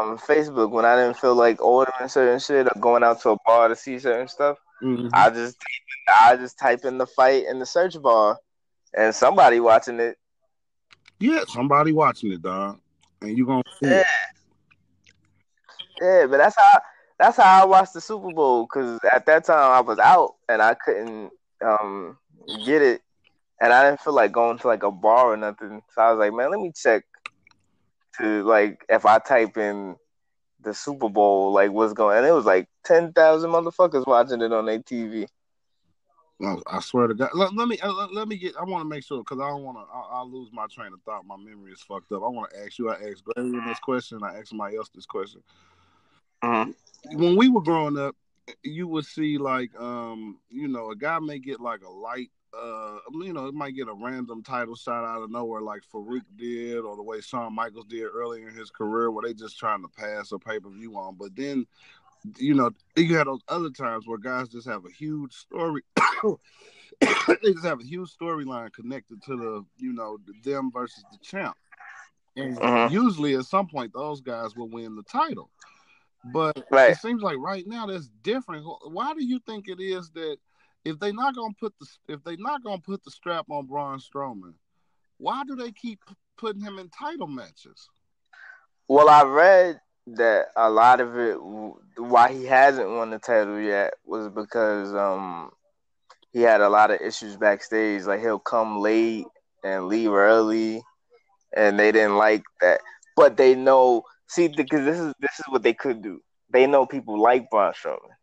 [0.00, 3.36] um, Facebook when I didn't feel like ordering certain shit or going out to a
[3.46, 4.58] bar to see certain stuff.
[4.82, 5.08] Mm-hmm.
[5.12, 5.56] I just
[6.20, 8.38] I just type in the fight in the search bar,
[8.96, 10.16] and somebody watching it.
[11.18, 12.78] Yeah, somebody watching it, dog,
[13.20, 14.00] and you gonna see yeah.
[14.00, 14.06] it.
[16.00, 16.80] Yeah, but that's how
[17.18, 20.60] that's how I watched the Super Bowl because at that time I was out and
[20.60, 21.30] I couldn't
[21.64, 22.18] um
[22.64, 23.02] get it,
[23.60, 25.82] and I didn't feel like going to like a bar or nothing.
[25.94, 27.04] So I was like, man, let me check
[28.18, 29.96] to like if I type in
[30.60, 34.52] the Super Bowl, like what's going, and it was like ten thousand motherfuckers watching it
[34.52, 35.26] on their TV.
[36.66, 37.30] I swear to God.
[37.32, 38.56] Let, let me let, let, me get.
[38.58, 39.84] I want to make sure because I don't want to.
[39.92, 41.24] I'll, I'll, lose my train of thought.
[41.24, 42.22] My memory is fucked up.
[42.22, 42.90] I want to ask you.
[42.90, 44.22] I asked Gray this question.
[44.22, 45.42] I asked somebody else this question.
[46.44, 47.18] Mm-hmm.
[47.18, 48.14] When we were growing up,
[48.62, 52.30] you would see like, um, you know, a guy may get like a light.
[52.60, 56.22] Uh, you know, it might get a random title shot out of nowhere, like Farouk
[56.36, 59.82] did, or the way Shawn Michaels did earlier in his career, where they just trying
[59.82, 61.16] to pass a pay per view on.
[61.16, 61.66] But then
[62.38, 65.82] you know, you had those other times where guys just have a huge story.
[67.00, 71.56] they just have a huge storyline connected to the, you know, them versus the champ.
[72.36, 72.88] And uh-huh.
[72.90, 75.50] usually at some point those guys will win the title.
[76.32, 76.90] But right.
[76.90, 78.66] it seems like right now that's different.
[78.84, 80.38] Why do you think it is that
[80.86, 83.98] if they're not gonna put the if they're not gonna put the strap on Braun
[83.98, 84.54] Strowman,
[85.18, 85.98] why do they keep
[86.38, 87.88] putting him in title matches?
[88.86, 91.38] Well, I read that a lot of it
[91.98, 95.50] why he hasn't won the title yet was because um
[96.32, 98.04] he had a lot of issues backstage.
[98.04, 99.26] Like he'll come late
[99.64, 100.82] and leave early
[101.56, 102.80] and they didn't like that.
[103.16, 106.20] But they know see because this is this is what they could do.
[106.48, 108.14] They know people like Braun Strowman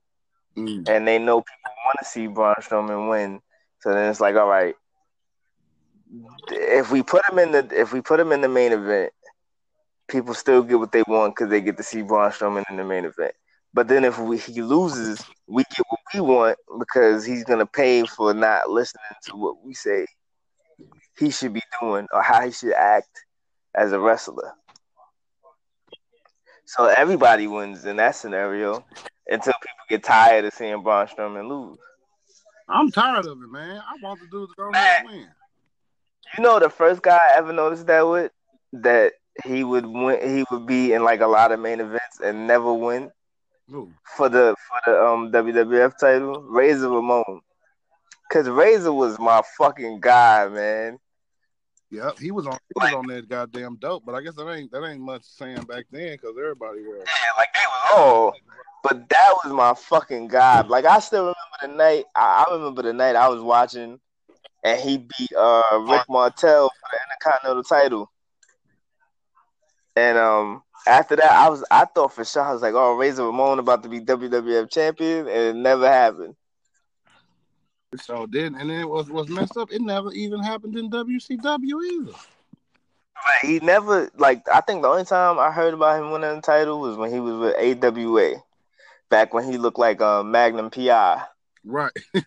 [0.57, 0.87] mm.
[0.89, 3.41] and they know people want to see Braun Strowman win
[3.79, 4.75] so then it's like all right
[6.49, 9.11] if we put him in the if we put him in the main event
[10.07, 12.83] people still get what they want because they get to see Braun Strowman in the
[12.83, 13.33] main event.
[13.73, 18.05] But then if we, he loses, we get what we want because he's gonna pay
[18.05, 20.05] for not listening to what we say
[21.17, 23.25] he should be doing or how he should act
[23.73, 24.53] as a wrestler.
[26.75, 28.83] So everybody wins in that scenario
[29.27, 31.77] until people get tired of seeing Braun Strowman lose.
[32.67, 33.79] I'm tired of it, man.
[33.79, 35.27] I want the dude to go man, win.
[36.35, 38.31] You know the first guy I ever noticed that with
[38.71, 39.13] that
[39.45, 40.35] he would win.
[40.35, 43.11] He would be in like a lot of main events and never win
[43.71, 43.93] Ooh.
[44.17, 46.41] for the for the um WWF title.
[46.41, 47.41] Razor Ramon,
[48.27, 50.97] because Razor was my fucking guy, man.
[51.93, 52.57] Yep, he was on.
[52.69, 54.03] He was on that goddamn dope.
[54.03, 57.05] But I guess that ain't that ain't much saying back then because everybody was.
[57.05, 58.33] Yeah, like they was all.
[58.81, 60.69] But that was my fucking god.
[60.69, 62.05] Like I still remember the night.
[62.15, 63.99] I, I remember the night I was watching,
[64.63, 68.11] and he beat uh Rick Martel for the Intercontinental title.
[69.95, 73.23] And um, after that, I was I thought for sure I was like, oh, Razor
[73.23, 76.35] Ramon about to be WWF champion, and it never happened.
[77.97, 79.71] So then, and then it was was messed up.
[79.71, 82.13] It never even happened in WCW either.
[83.41, 84.43] He never like.
[84.51, 87.19] I think the only time I heard about him winning the title was when he
[87.19, 88.41] was with AWA,
[89.09, 91.23] back when he looked like a uh, Magnum PI.
[91.65, 91.91] Right.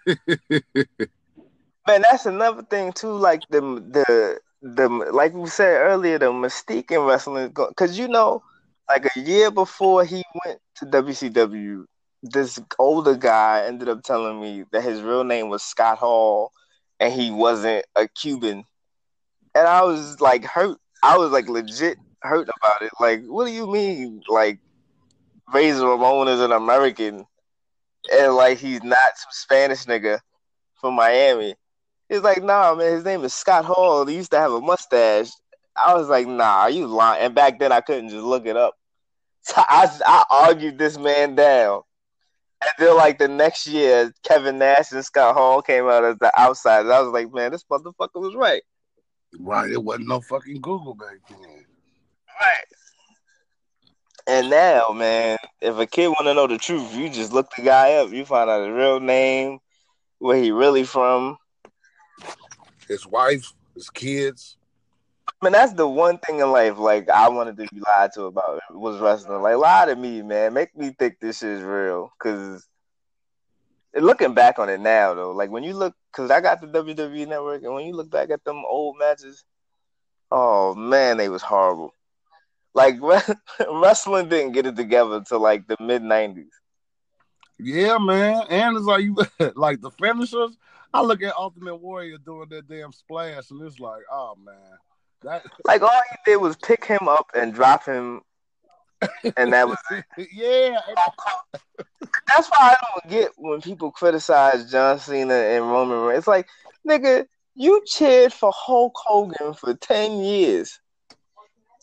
[1.86, 3.12] Man, that's another thing too.
[3.12, 8.42] Like the the the like we said earlier, the mystique in wrestling, because you know,
[8.88, 11.84] like a year before he went to WCW,
[12.22, 16.52] this older guy ended up telling me that his real name was Scott Hall,
[17.00, 18.64] and he wasn't a Cuban,
[19.54, 20.78] and I was like hurt.
[21.02, 22.92] I was like legit hurt about it.
[23.00, 24.22] Like, what do you mean?
[24.28, 24.58] Like,
[25.52, 27.26] Razor Ramon is an American,
[28.12, 30.20] and like he's not some Spanish nigga
[30.80, 31.54] from Miami.
[32.08, 34.06] He's like, nah, man, his name is Scott Hall.
[34.06, 35.30] He used to have a mustache.
[35.76, 37.24] I was like, nah, you lying.
[37.24, 38.74] And back then I couldn't just look it up.
[39.46, 41.82] So I, I argued this man down.
[42.62, 46.36] And then like the next year, Kevin Nash and Scott Hall came out as the
[46.38, 46.90] outsiders.
[46.90, 48.62] I was like, man, this motherfucker was right.
[49.38, 49.70] Right.
[49.70, 51.38] It wasn't no fucking Google back then.
[52.40, 52.64] Right.
[54.26, 57.62] And now, man, if a kid want to know the truth, you just look the
[57.62, 58.10] guy up.
[58.10, 59.60] You find out his real name,
[60.18, 61.36] where he really from,
[62.88, 64.56] his wife, his kids.
[65.40, 68.24] I mean, that's the one thing in life like I wanted to be lied to
[68.24, 69.42] about was wrestling.
[69.42, 70.54] Like lie to me, man.
[70.54, 72.10] Make me think this is real.
[72.18, 72.66] Cause
[73.94, 77.28] looking back on it now though, like when you look cause I got the WWE
[77.28, 79.44] network and when you look back at them old matches,
[80.30, 81.92] oh man, they was horrible.
[82.72, 82.96] Like
[83.70, 86.46] wrestling didn't get it together until like the mid '90s.
[87.58, 89.16] Yeah, man, and it's like you
[89.54, 90.56] like the finishers.
[90.94, 94.78] I look at Ultimate Warrior doing that damn splash, and it's like, oh man,
[95.26, 98.22] that like all he did was pick him up and drop him,
[99.36, 100.04] and that was it.
[100.32, 100.78] yeah.
[102.28, 106.18] That's why I don't get when people criticize John Cena and Roman Reigns.
[106.18, 106.48] It's like,
[106.88, 110.78] nigga, you cheered for Hulk Hogan for ten years,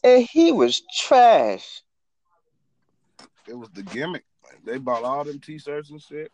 [0.03, 1.81] and he was trash.
[3.47, 4.23] It was the gimmick.
[4.63, 6.31] They bought all them T-shirts and shit.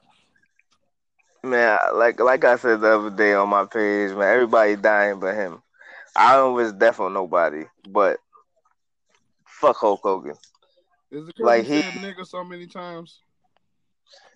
[1.43, 5.34] Man, like like I said the other day on my page, man, everybody dying but
[5.34, 5.64] him.
[6.16, 8.20] I don't wish death on nobody, but
[9.45, 10.36] fuck Hulk Hogan.
[11.12, 13.22] Is it like he a nigga so many times?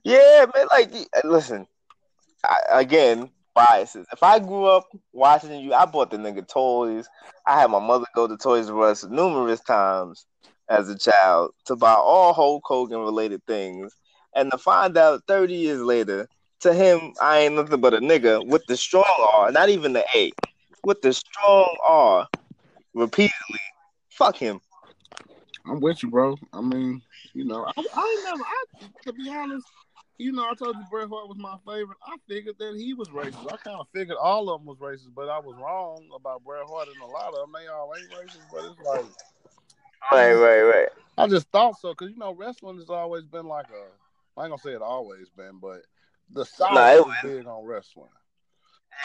[0.04, 0.68] Yeah, man.
[0.72, 0.92] Like,
[1.24, 1.68] listen,
[2.44, 4.08] I, again, biases.
[4.12, 7.08] If I grew up watching you, I bought the nigga toys.
[7.46, 10.26] I had my mother go to Toys R Us numerous times
[10.70, 13.94] as a child to buy all Hulk Hogan related things,
[14.36, 16.28] and to find out 30 years later,
[16.62, 20.06] to him, I ain't nothing but a nigga with the strong R, not even the
[20.16, 20.32] A,
[20.84, 22.28] with the strong R,
[22.94, 23.60] repeatedly.
[24.10, 24.62] Fuck him.
[25.66, 26.38] I'm with you, bro.
[26.52, 27.02] I mean,
[27.34, 28.66] you know, I, I never, I,
[29.06, 29.66] to be honest,
[30.18, 31.98] you know, I told you Bret Hart was my favorite.
[32.06, 33.52] I figured that he was racist.
[33.52, 36.64] I kind of figured all of them was racist, but I was wrong about Bret
[36.68, 37.52] Hart and a lot of them.
[37.58, 39.06] They all ain't racist, but it's like,
[40.12, 40.90] right, right, right.
[41.18, 44.40] I just thought so because you know wrestling has always been like a.
[44.40, 45.84] I ain't gonna say it always been, but
[46.32, 48.10] the South nah, is big on wrestling.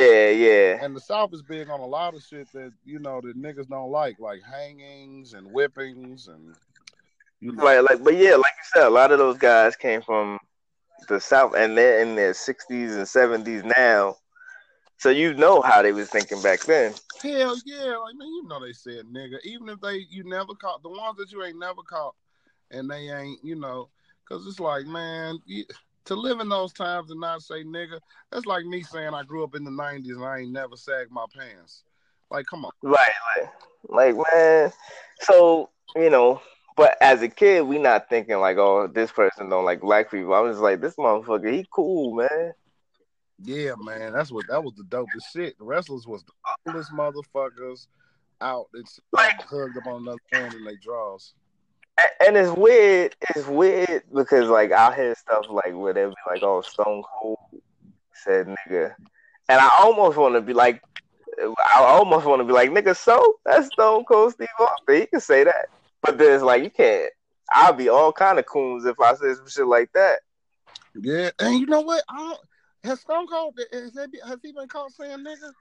[0.01, 0.85] Yeah, yeah.
[0.85, 3.69] And the South is big on a lot of shit that you know that niggas
[3.69, 6.55] don't like, like hangings and whippings and.
[7.41, 7.63] You know.
[7.63, 10.41] Right, like, but yeah, like you said, a lot of those guys came from
[11.09, 14.17] the South, and they're in their sixties and seventies now.
[14.99, 16.93] So you know how they was thinking back then.
[17.23, 19.37] Hell yeah, like man, you know they said nigga.
[19.45, 22.17] Even if they you never caught the ones that you ain't never caught,
[22.73, 23.89] and they ain't you know,
[24.29, 25.65] because it's like man, you,
[26.09, 28.01] to live in those times and not say nigga,
[28.33, 31.11] that's like me saying I grew up in the '90s and I ain't never sagged
[31.11, 31.85] my pants.
[32.31, 33.09] Like, come on, right?
[33.37, 34.73] Like, like man,
[35.21, 36.41] so you know,
[36.77, 40.35] but as a kid, we not thinking like, oh, this person don't like black people.
[40.35, 42.53] I was like, this motherfucker, he cool, man.
[43.43, 45.59] Yeah, man, that's what that was the dopest shit.
[45.59, 46.33] The wrestlers was the
[46.67, 47.87] coolest motherfuckers
[48.41, 48.67] out.
[48.75, 51.35] It's like hugged up on another hand and they draws.
[52.25, 53.17] And it's weird.
[53.35, 57.39] It's weird because like I hear stuff like where they be like, "Oh, Stone Cold
[58.13, 58.95] said nigga,"
[59.49, 60.83] and I almost want to be like,
[61.41, 65.01] I almost want to be like, "Nigga, so that's Stone Cold Steve Austin.
[65.01, 65.67] He can say that."
[66.03, 67.11] But then it's like you can't.
[67.53, 70.21] I'll be all kind of coons if I say some shit like that.
[70.95, 72.05] Yeah, and you know what?
[72.09, 72.37] I
[72.85, 75.53] has Stone Cold has, he, has he been caught saying nigga?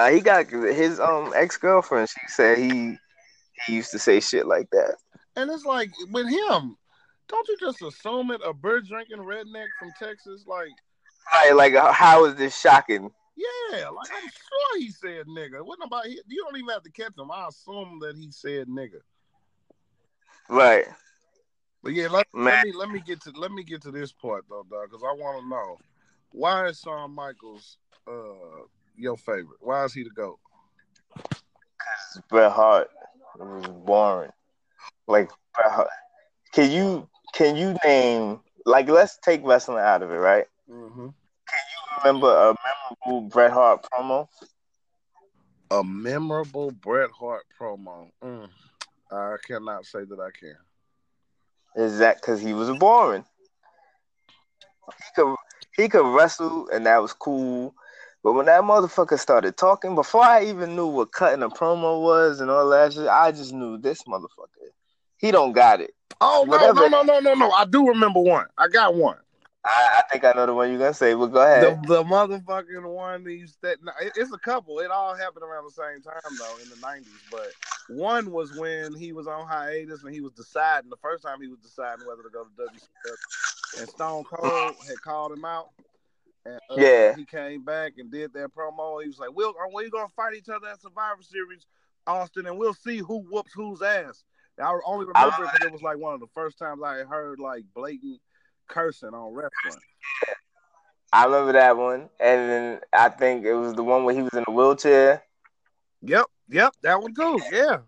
[0.00, 2.08] Nah, he got his um ex girlfriend.
[2.08, 2.96] She said he
[3.66, 4.96] he used to say shit like that.
[5.36, 6.76] And it's like with him,
[7.28, 10.44] don't you just assume it a bird drinking redneck from Texas?
[10.46, 10.68] Like,
[11.32, 11.54] right?
[11.54, 13.10] Like, how is this shocking?
[13.36, 15.64] Yeah, like I'm sure he said nigga.
[15.64, 16.20] What about you?
[16.28, 17.30] Don't even have to catch him.
[17.30, 19.00] I assume that he said nigga.
[20.48, 20.86] Right.
[21.82, 24.44] But yeah, let, let, me let me get to let me get to this part
[24.48, 25.78] though, dog, because I want to know
[26.30, 28.66] why is Shawn Michaels uh
[28.96, 29.58] your favorite?
[29.60, 30.38] Why is he the goat?
[31.14, 32.90] Because Bret Hart
[33.40, 34.30] It was boring.
[35.06, 35.30] Like
[36.52, 40.46] Can you can you name like let's take wrestling out of it, right?
[40.70, 41.06] Mm-hmm.
[41.06, 42.54] Can you remember a
[43.04, 44.28] memorable Bret Hart promo?
[45.70, 48.10] A memorable Bret Hart promo.
[48.22, 48.48] Mm.
[49.10, 50.56] I cannot say that I can.
[51.76, 53.24] Is that because he was boring?
[54.88, 55.36] He could
[55.76, 57.74] he could wrestle and that was cool,
[58.22, 62.40] but when that motherfucker started talking, before I even knew what cutting a promo was
[62.40, 64.70] and all that shit, I just knew this motherfucker.
[65.22, 65.94] He don't got it.
[66.20, 67.50] Oh no no no no no no!
[67.52, 68.46] I do remember one.
[68.58, 69.16] I got one.
[69.64, 71.82] I, I, think I know the one you're gonna say, but go ahead.
[71.84, 74.80] The, the motherfucking one that you said, it, it's a couple.
[74.80, 77.06] It all happened around the same time though, in the '90s.
[77.30, 77.52] But
[77.88, 80.90] one was when he was on hiatus and he was deciding.
[80.90, 85.00] The first time he was deciding whether to go to WCW, and Stone Cold had
[85.02, 85.70] called him out.
[86.44, 89.00] And, uh, yeah, he came back and did that promo.
[89.00, 91.66] He was like, "We'll, uh, we gonna fight each other at Survivor Series,
[92.08, 94.24] Austin, and we'll see who whoops whose ass."
[94.60, 97.64] I only remember because it was like one of the first times I heard like
[97.74, 98.20] blatant
[98.68, 99.80] cursing on wrestling.
[101.12, 104.32] I remember that one, and then I think it was the one where he was
[104.34, 105.22] in a wheelchair.
[106.02, 107.40] Yep, yep, that one too.
[107.50, 107.78] Yeah,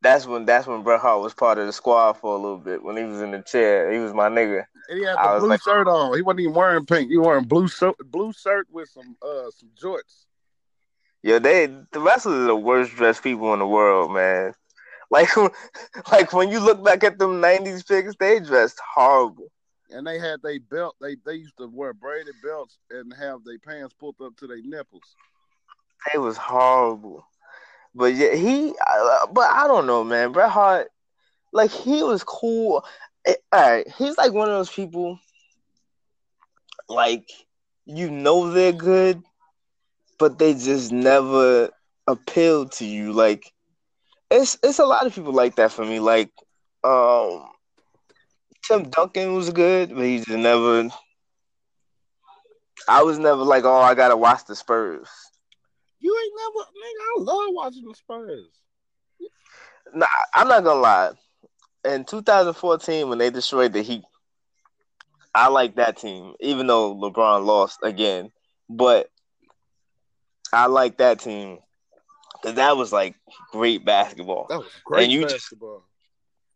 [0.00, 2.82] that's when that's when Bret Hart was part of the squad for a little bit.
[2.82, 4.64] When he was in the chair, he was my nigga.
[4.88, 6.16] And he had the blue like, shirt on.
[6.16, 7.10] He wasn't even wearing pink.
[7.10, 10.26] He wearing blue shirt, blue shirt with some uh some jorts.
[11.22, 14.54] Yeah, they the wrestlers are the worst dressed people in the world, man.
[15.10, 15.28] Like,
[16.12, 19.48] like when you look back at them '90s pics, they dressed horrible.
[19.90, 20.96] And they had they belt.
[21.00, 24.62] They they used to wear braided belts and have their pants pulled up to their
[24.62, 25.16] nipples.
[26.14, 27.26] It was horrible.
[27.94, 28.74] But yeah, he.
[29.32, 30.32] But I don't know, man.
[30.32, 30.88] Bret Hart,
[31.52, 32.84] like he was cool.
[33.26, 35.18] Eh, all right, he's like one of those people.
[36.88, 37.30] Like
[37.86, 39.22] you know they're good,
[40.18, 41.70] but they just never
[42.06, 43.12] appealed to you.
[43.12, 43.52] Like
[44.30, 46.00] it's it's a lot of people like that for me.
[46.00, 46.30] Like
[46.84, 47.48] um
[48.62, 50.88] Tim Duncan was good, but he just never
[52.88, 55.08] I was never like, oh, I gotta watch the Spurs.
[56.00, 58.46] You ain't never nigga, I love watching the Spurs.
[59.94, 61.10] Nah, I'm not gonna lie.
[61.84, 64.04] In 2014, when they destroyed the Heat,
[65.34, 68.30] I like that team, even though LeBron lost again.
[68.68, 69.08] But
[70.52, 71.58] I like that team
[72.40, 73.16] because that was like
[73.52, 74.46] great basketball.
[74.48, 75.84] That was great and you basketball.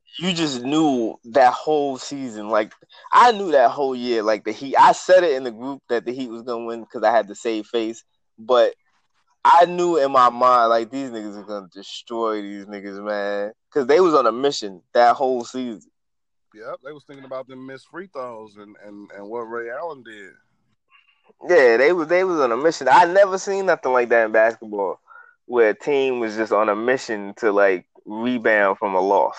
[0.06, 2.48] Just, you just knew that whole season.
[2.48, 2.72] Like
[3.12, 4.22] I knew that whole year.
[4.22, 6.80] Like the Heat, I said it in the group that the Heat was gonna win
[6.80, 8.04] because I had to save face.
[8.38, 8.74] But
[9.44, 13.52] I knew in my mind like these niggas are gonna destroy these niggas, man.
[13.70, 15.90] Because they was on a mission that whole season.
[16.54, 20.02] Yep, they was thinking about them missed free throws and, and, and what Ray Allen
[20.02, 20.32] did.
[21.48, 22.88] Yeah, they was they was on a mission.
[22.90, 25.00] I never seen nothing like that in basketball
[25.52, 29.36] where a team was just on a mission to like rebound from a loss.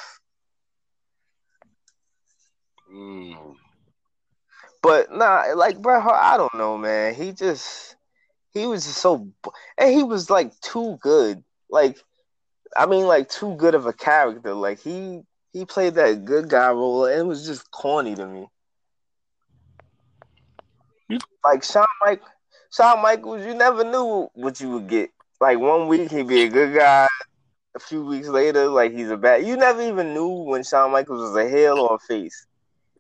[2.94, 3.56] Mm.
[4.84, 7.16] But nah, like Bret Hart, I don't know, man.
[7.16, 7.96] He just
[8.54, 9.28] he was just so,
[9.76, 11.44] and he was like too good.
[11.72, 11.98] Like,
[12.78, 14.54] I mean, like too good of a character.
[14.54, 18.48] Like he he played that good guy role, and it was just corny to me.
[21.44, 22.22] Like Shawn Mike,
[22.72, 25.10] Shawn Michaels, you never knew what you would get.
[25.44, 27.06] Like one week he'd be a good guy,
[27.76, 29.46] a few weeks later, like he's a bad.
[29.46, 32.48] You never even knew when Shawn Michaels was a heel or a face.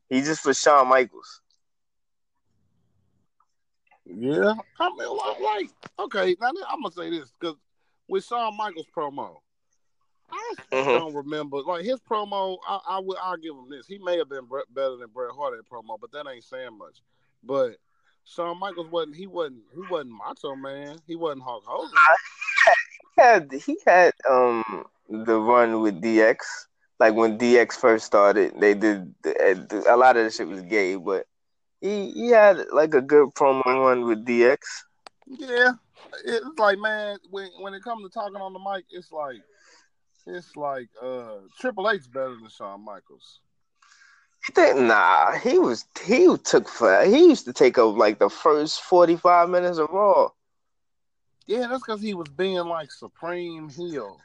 [0.09, 1.39] He just was Shawn Michaels.
[4.05, 7.55] Yeah, I mean, like, okay, now I'm gonna say this because
[8.09, 9.37] with Shawn Michaels promo,
[10.29, 10.89] I mm-hmm.
[10.89, 12.57] don't remember like his promo.
[12.67, 13.87] I, I will, I'll give him this.
[13.87, 16.97] He may have been better than Bret Hart at promo, but that ain't saying much.
[17.41, 17.77] But
[18.25, 19.15] Shawn Michaels wasn't.
[19.15, 19.63] He wasn't.
[19.73, 20.99] He wasn't Macho Man.
[21.07, 21.91] He wasn't Hulk Hogan.
[23.15, 23.51] He had.
[23.51, 26.37] He had um the run with DX.
[26.99, 31.25] Like when DX first started, they did a lot of the shit was gay, but
[31.81, 34.57] he he had like a good promo run with DX.
[35.27, 35.73] Yeah,
[36.25, 39.41] it's like man, when when it comes to talking on the mic, it's like
[40.25, 43.41] it's like uh Triple H better than Shawn Michaels.
[44.57, 49.15] Nah, he was he took for he used to take over like the first forty
[49.15, 50.29] five minutes of Raw.
[51.45, 54.19] Yeah, that's because he was being like supreme heel.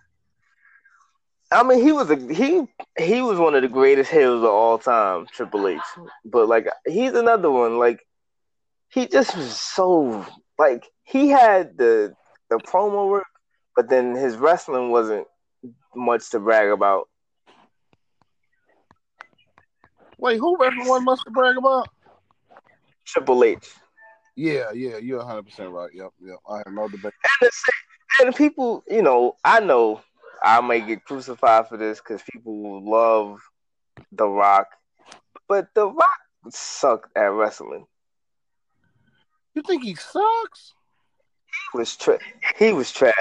[1.51, 2.67] I mean, he was a he
[2.99, 5.81] he was one of the greatest heels of all time, Triple H.
[6.25, 7.79] But like, he's another one.
[7.79, 8.07] Like,
[8.89, 10.27] he just was so
[10.59, 12.15] like he had the
[12.51, 13.27] the promo work,
[13.75, 15.27] but then his wrestling wasn't
[15.95, 17.08] much to brag about.
[20.19, 21.89] Wait, who wrestling one much to brag about?
[23.05, 23.71] Triple H.
[24.37, 25.91] Yeah, yeah, you're 100 percent right.
[25.95, 26.39] Yep, yep.
[26.49, 27.13] I have no debate.
[27.41, 27.51] And,
[28.21, 30.01] and people, you know, I know
[30.43, 33.41] I may get crucified for this because people love
[34.13, 34.69] The Rock,
[35.49, 36.19] but The Rock
[36.51, 37.87] sucked at wrestling.
[39.55, 40.75] You think he sucks?
[41.73, 42.21] He was tra-
[42.59, 43.15] he was trash.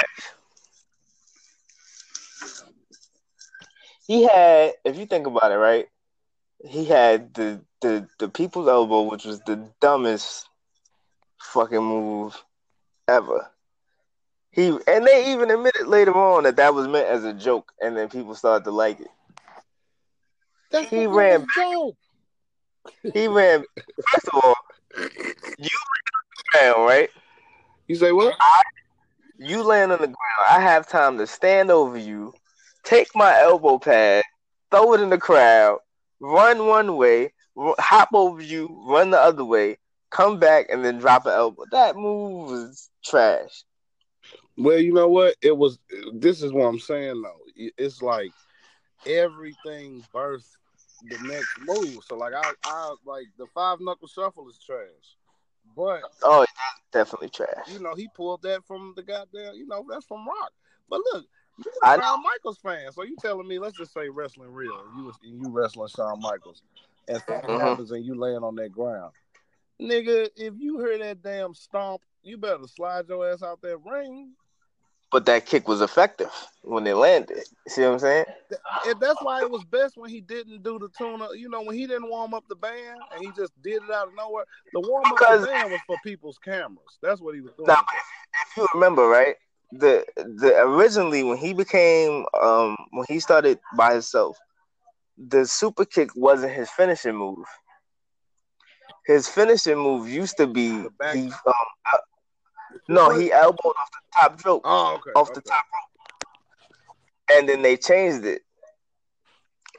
[4.08, 5.88] He had, if you think about it, right?
[6.68, 10.50] He had the the the people's elbow, which was the dumbest
[11.40, 12.42] fucking move
[13.08, 13.50] ever.
[14.52, 17.96] He and they even admitted later on that that was meant as a joke, and
[17.96, 19.08] then people started to like it.
[20.72, 21.46] That's he ran.
[21.56, 21.96] Joke.
[23.14, 23.64] He ran.
[24.12, 24.56] First of all,
[25.58, 25.70] you
[26.52, 27.10] ground, right?
[27.88, 28.36] You say what?
[28.40, 28.62] I,
[29.38, 30.18] you land on the ground.
[30.50, 32.34] I have time to stand over you,
[32.84, 34.24] take my elbow pad,
[34.72, 35.80] throw it in the crowd,
[36.20, 39.78] run one way, hop over you, run the other way,
[40.10, 41.64] come back, and then drop an elbow.
[41.72, 43.64] That move was trash.
[44.58, 45.36] Well, you know what?
[45.42, 45.78] It was.
[46.14, 47.72] This is what I'm saying though.
[47.78, 48.32] It's like
[49.06, 50.50] everything birthed
[51.10, 52.04] the next move.
[52.08, 54.88] So like I, I like the five knuckle shuffle is trash.
[55.76, 56.46] But oh,
[56.92, 57.68] definitely trash.
[57.72, 59.56] You know, he pulled that from the goddamn.
[59.56, 60.52] You know, that's from Rock.
[60.90, 61.26] But look,
[61.58, 63.60] you're a Shawn Michaels fan, so you telling me?
[63.60, 64.82] Let's just say wrestling real.
[64.96, 66.62] You you wrestling Shawn Michaels,
[67.08, 67.66] and something mm-hmm.
[67.66, 69.14] happens and you laying on that ground,
[69.82, 70.30] nigga.
[70.36, 74.34] If you hear that damn stomp, you better slide your ass out that ring
[75.12, 76.32] but that kick was effective
[76.64, 77.44] when it landed.
[77.68, 78.26] See what I'm saying?
[78.86, 81.30] And that's why it was best when he didn't do the tune up.
[81.36, 84.10] You know, when he didn't warm up the band and he just did it out
[84.10, 84.46] of nowhere.
[84.74, 86.98] The warm up the band was for people's cameras.
[87.02, 87.68] That's what he was doing.
[87.68, 87.86] Now,
[88.50, 89.36] if you remember, right?
[89.72, 94.38] The the originally when he became um when he started by himself,
[95.18, 97.46] the super kick wasn't his finishing move.
[99.06, 101.54] His finishing move used to be he um,
[102.88, 104.62] no, he elbowed off the top rope.
[104.64, 105.12] Oh, okay.
[105.16, 105.36] Off okay.
[105.36, 107.38] the top rope.
[107.38, 108.42] And then they changed it.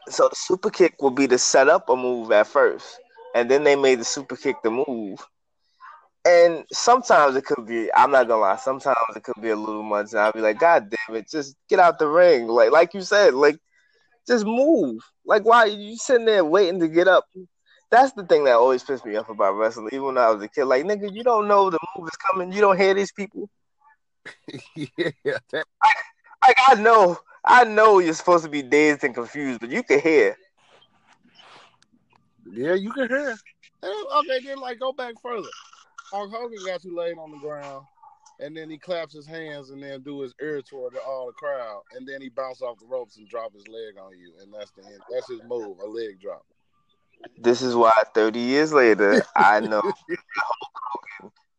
[0.08, 2.98] So the super kick would be to set up a move at first.
[3.34, 5.26] And then they made the super kick the move.
[6.28, 9.82] And sometimes it could be, I'm not gonna lie, sometimes it could be a little
[9.82, 10.12] much.
[10.12, 12.46] And I'll be like, God damn it, just get out the ring.
[12.46, 13.58] Like like you said, like
[14.26, 15.00] just move.
[15.24, 17.24] Like why you sitting there waiting to get up?
[17.90, 20.48] that's the thing that always pissed me off about wrestling, even when I was a
[20.48, 20.64] kid.
[20.64, 22.52] Like, nigga, you don't know the move is coming.
[22.52, 23.48] You don't hear these people.
[24.76, 25.64] yeah, that...
[25.82, 25.92] I,
[26.46, 30.00] like I know, I know you're supposed to be dazed and confused, but you can
[30.00, 30.36] hear.
[32.50, 33.36] Yeah, you can hear.
[33.82, 35.48] Okay, then like go back further.
[36.10, 37.84] Hulk Hogan got you laid on the ground,
[38.40, 41.32] and then he claps his hands and then do his ear toward the, all the
[41.32, 44.52] crowd, and then he bounce off the ropes and drop his leg on you, and
[44.52, 45.00] that's the end.
[45.10, 46.44] That's his move, a leg drop.
[47.36, 49.82] This is why 30 years later, I know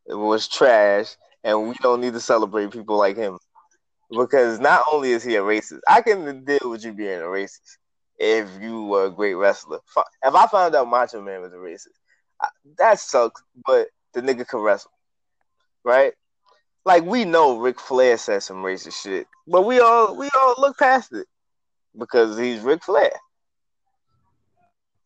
[0.07, 3.37] it was trash, and we don't need to celebrate people like him.
[4.09, 7.77] Because not only is he a racist, I can deal with you being a racist
[8.17, 9.79] if you were a great wrestler.
[10.23, 11.93] If I found out Macho Man was a racist,
[12.79, 14.91] that sucks, but the nigga can wrestle,
[15.83, 16.13] right?
[16.85, 20.77] Like we know Ric Flair said some racist shit, but we all we all look
[20.77, 21.27] past it
[21.97, 23.11] because he's Ric Flair.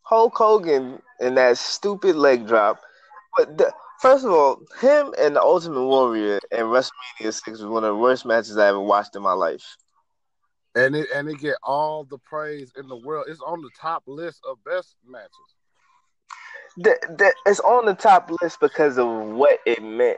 [0.04, 2.80] Hulk Hogan and that stupid leg drop.
[3.38, 7.84] But the, first of all, him and the Ultimate Warrior and WrestleMania six was one
[7.84, 9.78] of the worst matches I ever watched in my life.
[10.76, 13.26] And it and it get all the praise in the world.
[13.28, 15.32] It's on the top list of best matches.
[16.78, 20.18] The, the, it's on the top list because of what it meant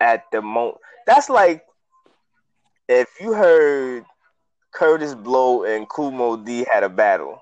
[0.00, 0.78] at the moment.
[1.06, 1.64] That's like
[2.88, 4.04] if you heard
[4.74, 7.40] Kurtis Blow and Kool Moe Dee had a battle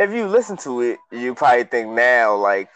[0.00, 2.70] if you listen to it, you probably think now like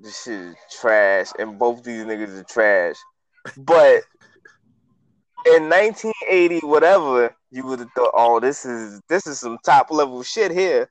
[0.00, 2.94] this shit is trash, and both these niggas are trash.
[3.56, 4.02] But
[5.46, 10.22] in 1980, whatever, you would have thought, oh, this is this is some top level
[10.22, 10.88] shit here.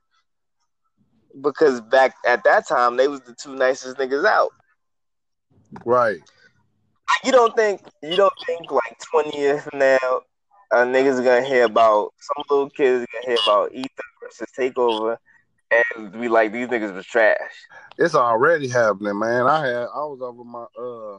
[1.42, 4.50] Because back at that time, they was the two nicest niggas out.
[5.84, 6.20] Right.
[7.24, 10.20] You don't think you don't think like 20 years from now,
[10.72, 15.16] a niggas gonna hear about some little kids gonna hear about Ether versus Takeover
[15.70, 17.36] and we like these niggas was trash.
[17.98, 19.46] It's already happening, man.
[19.46, 21.18] I had I was over my uh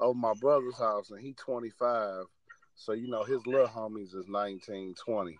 [0.00, 2.24] over my brother's house and he 25.
[2.76, 5.38] So you know his little homies is 19, 20.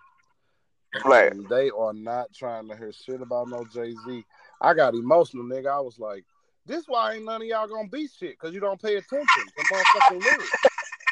[0.95, 4.24] And they are not trying to hear shit about no Jay Z.
[4.61, 5.70] I got emotional, nigga.
[5.70, 6.24] I was like,
[6.66, 9.62] this why ain't none of y'all gonna be shit because you don't pay attention to
[9.64, 10.51] motherfucking lyrics.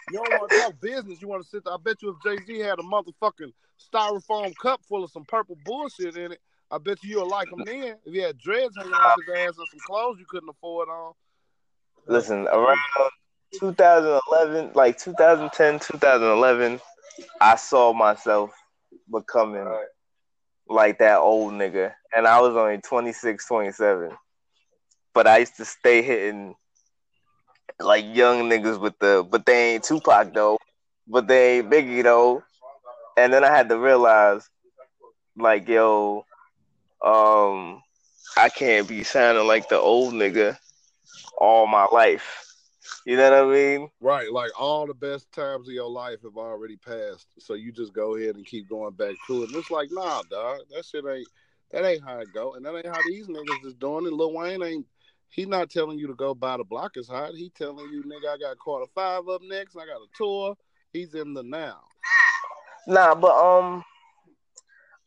[0.08, 1.20] You don't want to talk business.
[1.20, 1.74] You want to sit there.
[1.74, 3.52] I bet you if Jay Z had a motherfucking
[3.92, 7.62] styrofoam cup full of some purple bullshit in it, I bet you you'll like him
[7.64, 7.96] then.
[8.04, 11.12] If he had dreads hanging off his ass and some clothes you couldn't afford on.
[12.06, 12.78] Listen, around
[13.58, 16.80] 2011, like 2010, 2011,
[17.40, 18.52] I saw myself
[19.10, 19.66] becoming
[20.68, 21.92] like that old nigga.
[22.14, 24.10] And I was only 26, 27.
[25.14, 26.54] But I used to stay hitting
[27.80, 30.58] like young niggas with the, but they ain't Tupac though,
[31.06, 32.42] but they ain't Biggie though.
[33.16, 34.48] And then I had to realize,
[35.36, 36.26] like, yo,
[37.02, 37.82] um,
[38.36, 40.58] I can't be sounding like the old nigga
[41.38, 42.44] all my life.
[43.04, 43.88] You know what I mean?
[44.00, 47.92] Right, like all the best times of your life have already passed, so you just
[47.92, 49.48] go ahead and keep going back to it.
[49.48, 51.28] And it's like, nah, dog, that shit ain't
[51.72, 54.12] that ain't how it go, and that ain't how these niggas is doing it.
[54.12, 54.86] Lil Wayne ain't
[55.28, 57.34] he not telling you to go buy the block is hot.
[57.34, 59.76] He telling you, nigga, I got Carter five up next.
[59.76, 60.56] I got a tour.
[60.92, 61.80] He's in the now.
[62.86, 63.84] Nah, but um,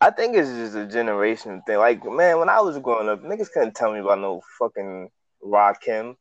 [0.02, 1.78] I think it's just a generation thing.
[1.78, 5.10] Like, man, when I was growing up, niggas couldn't tell me about no fucking
[5.44, 6.16] Rakim.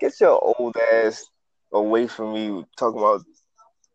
[0.00, 1.24] Get your old ass
[1.72, 3.22] away from me talking about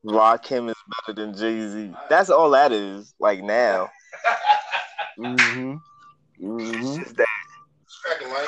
[0.06, 1.94] Rakim is better than Jay Z.
[2.10, 3.14] That's all that is.
[3.20, 3.90] Like now.
[5.20, 5.76] mm-hmm.
[6.42, 6.76] Mm-hmm.
[6.76, 7.28] It's just that.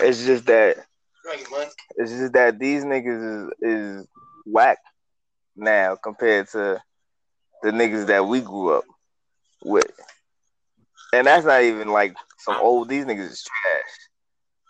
[0.02, 0.78] It's just that.
[1.98, 4.08] It's just that these niggas is is
[4.46, 4.78] whack
[5.56, 6.82] now compared to
[7.64, 8.86] the niggas that we grew up
[9.64, 9.92] with.
[11.14, 12.90] And that's not even like some old.
[12.90, 13.84] These niggas is trash.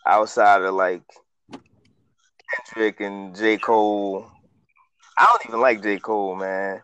[0.07, 1.03] Outside of like
[2.55, 4.31] Kendrick and J Cole
[5.21, 5.99] I don't even like J.
[5.99, 6.81] Cole, man.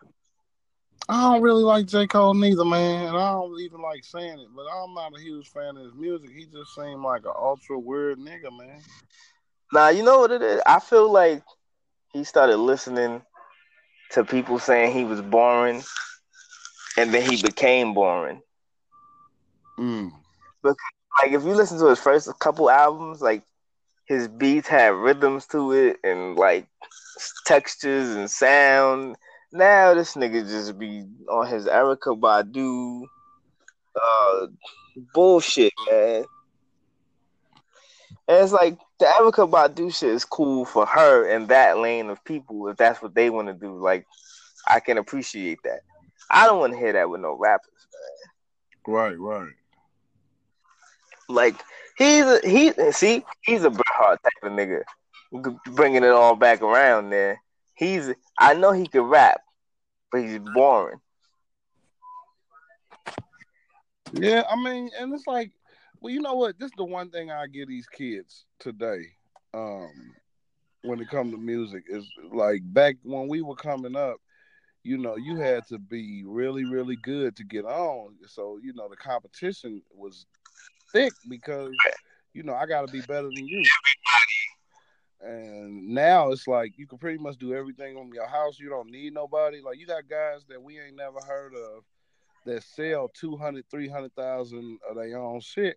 [1.08, 2.06] I don't really like J.
[2.06, 3.08] Cole neither, man.
[3.08, 5.94] And I don't even like saying it, but I'm not a huge fan of his
[5.94, 6.30] music.
[6.30, 8.80] He just seemed like an ultra weird nigga, man.
[9.72, 10.60] Nah, you know what it is?
[10.66, 11.42] I feel like
[12.12, 13.22] he started listening
[14.12, 15.82] to people saying he was boring,
[16.96, 18.40] and then he became boring.
[19.78, 20.12] Mm.
[20.62, 20.76] Because,
[21.22, 23.42] like, if you listen to his first couple albums, like
[24.08, 26.66] his beats had rhythms to it and like
[27.46, 29.16] textures and sound.
[29.52, 33.04] Now this nigga just be on his Erykah Badu
[33.94, 34.46] uh
[35.14, 36.24] bullshit, man.
[38.26, 42.24] And it's like the Erykah Badu shit is cool for her and that lane of
[42.24, 43.78] people if that's what they want to do.
[43.78, 44.06] Like
[44.66, 45.80] I can appreciate that.
[46.30, 47.86] I don't want to hear that with no rappers,
[48.86, 48.94] man.
[48.94, 49.52] Right, right.
[51.28, 51.56] Like
[51.98, 54.82] he's a, he see he's a Bret Hart type of nigga,
[55.74, 57.40] bringing it all back around there.
[57.74, 59.40] He's I know he can rap,
[60.10, 61.00] but he's boring.
[64.12, 65.52] Yeah, I mean, and it's like,
[66.00, 66.58] well, you know what?
[66.58, 69.02] This is the one thing I give these kids today.
[69.52, 69.90] Um,
[70.82, 74.16] when it comes to music, is like back when we were coming up,
[74.82, 78.14] you know, you had to be really, really good to get on.
[78.26, 80.26] So, you know, the competition was
[80.92, 81.72] thick because,
[82.32, 83.62] you know, I got to be better than you.
[85.20, 88.58] And now it's like you can pretty much do everything on your house.
[88.58, 89.60] You don't need nobody.
[89.60, 91.82] Like you got guys that we ain't never heard of
[92.46, 95.76] that sell 200, 300,000 of their own shit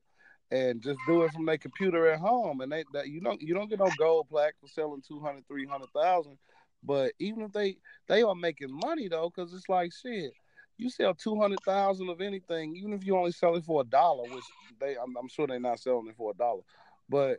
[0.51, 2.61] and just do it from their computer at home.
[2.61, 6.37] And they that you don't you don't get no gold plaque for selling 200, 300,000.
[6.83, 7.77] But even if they
[8.07, 10.33] they are making money though, because it's like shit.
[10.81, 13.83] You sell two hundred thousand of anything, even if you only sell it for a
[13.83, 14.43] dollar, which
[14.79, 16.63] they I'm, I'm sure they're not selling it for a dollar,
[17.07, 17.37] but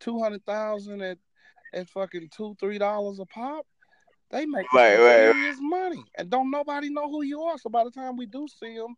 [0.00, 1.18] two hundred thousand at
[1.74, 3.66] at fucking two three dollars a pop,
[4.30, 5.20] they make Right, right.
[5.20, 7.58] serious money, and don't nobody know who you are.
[7.58, 8.96] So by the time we do see them,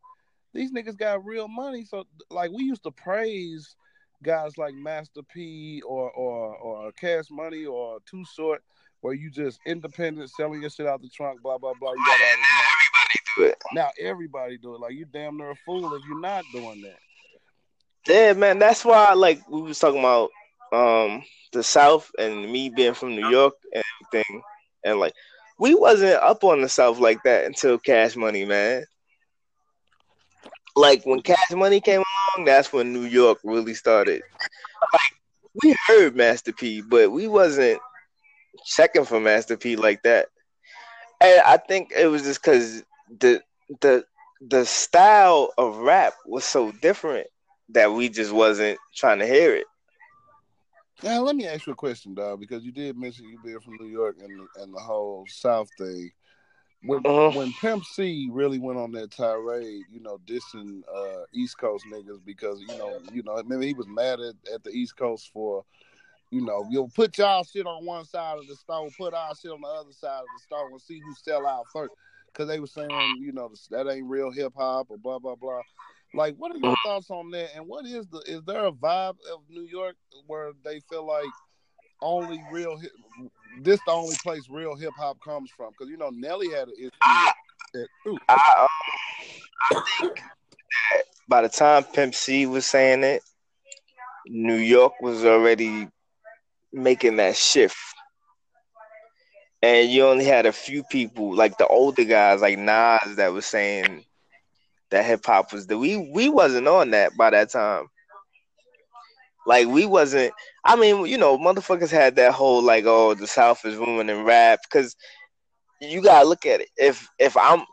[0.54, 1.84] these niggas got real money.
[1.84, 3.74] So like we used to praise
[4.22, 8.62] guys like Master P or or or Cash Money or Too Short,
[9.00, 11.90] where you just independent selling your shit out the trunk, blah blah blah.
[11.90, 12.69] You got all this money.
[13.36, 13.62] Do it.
[13.72, 14.80] Now everybody do it.
[14.80, 16.98] Like you damn near a fool if you're not doing that.
[18.08, 18.58] Yeah, man.
[18.58, 20.30] That's why, like, we was talking about
[20.72, 23.82] um the South and me being from New York and
[24.12, 24.42] everything,
[24.84, 25.14] and like
[25.58, 28.84] we wasn't up on the South like that until Cash Money, man.
[30.76, 32.02] Like when Cash Money came
[32.36, 34.22] along, that's when New York really started.
[34.92, 35.20] Like
[35.62, 37.80] we heard Master P, but we wasn't
[38.64, 40.28] checking for Master P like that.
[41.20, 42.84] And I think it was just because
[43.18, 43.42] the
[43.80, 44.04] the
[44.40, 47.26] the style of rap was so different
[47.70, 49.66] that we just wasn't trying to hear it.
[51.02, 53.76] Now let me ask you a question, dog, because you did mention you being from
[53.80, 56.10] New York and and the whole South thing.
[56.82, 57.30] When Uh-huh.
[57.36, 62.24] when Pimp C really went on that tirade, you know, dissing uh, East Coast niggas
[62.24, 65.64] because you know, you know, maybe he was mad at, at the East Coast for,
[66.30, 69.50] you know, you'll put y'all shit on one side of the store, put our shit
[69.50, 71.92] on the other side of the store, and see who sell out first.
[72.32, 75.62] Because they were saying, you know, that ain't real hip hop or blah blah blah.
[76.14, 77.50] Like, what are your thoughts on that?
[77.54, 79.96] And what is the is there a vibe of New York
[80.26, 81.26] where they feel like
[82.02, 82.92] only real hip,
[83.62, 85.70] this the only place real hip hop comes from?
[85.70, 86.90] Because you know Nelly had an issue.
[87.74, 88.68] At, ooh, I, um,
[89.70, 93.22] I think that by the time Pimp C was saying it,
[94.26, 95.88] New York was already
[96.72, 97.76] making that shift.
[99.62, 103.46] And you only had a few people, like the older guys, like Nas, that was
[103.46, 104.04] saying
[104.90, 107.86] that hip hop was the we we wasn't on that by that time.
[109.46, 110.32] Like we wasn't.
[110.64, 114.60] I mean, you know, motherfuckers had that whole like, oh, the South is ruining rap
[114.62, 114.96] because
[115.80, 116.68] you gotta look at it.
[116.76, 117.64] If if I'm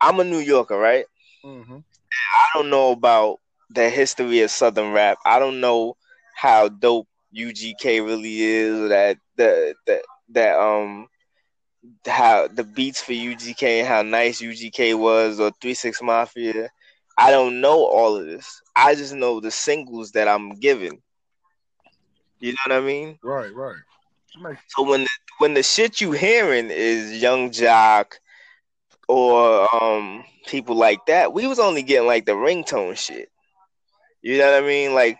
[0.00, 1.06] I'm a New Yorker, right?
[1.44, 1.78] mm-hmm.
[2.34, 3.38] I don't know about
[3.70, 5.18] the history of Southern rap.
[5.24, 5.96] I don't know
[6.34, 11.08] how dope UGK really is, or that the that that um
[12.06, 16.70] how the beats for UGK how nice UGK was, or Three Six Mafia.
[17.18, 18.62] I don't know all of this.
[18.74, 21.02] I just know the singles that I'm given.
[22.40, 23.18] You know what I mean?
[23.22, 23.76] Right, right.
[24.68, 28.14] So when the, when the shit you hearing is Yung Joc
[29.08, 33.30] or um people like that, we was only getting like the ringtone shit.
[34.22, 34.94] You know what I mean?
[34.94, 35.18] Like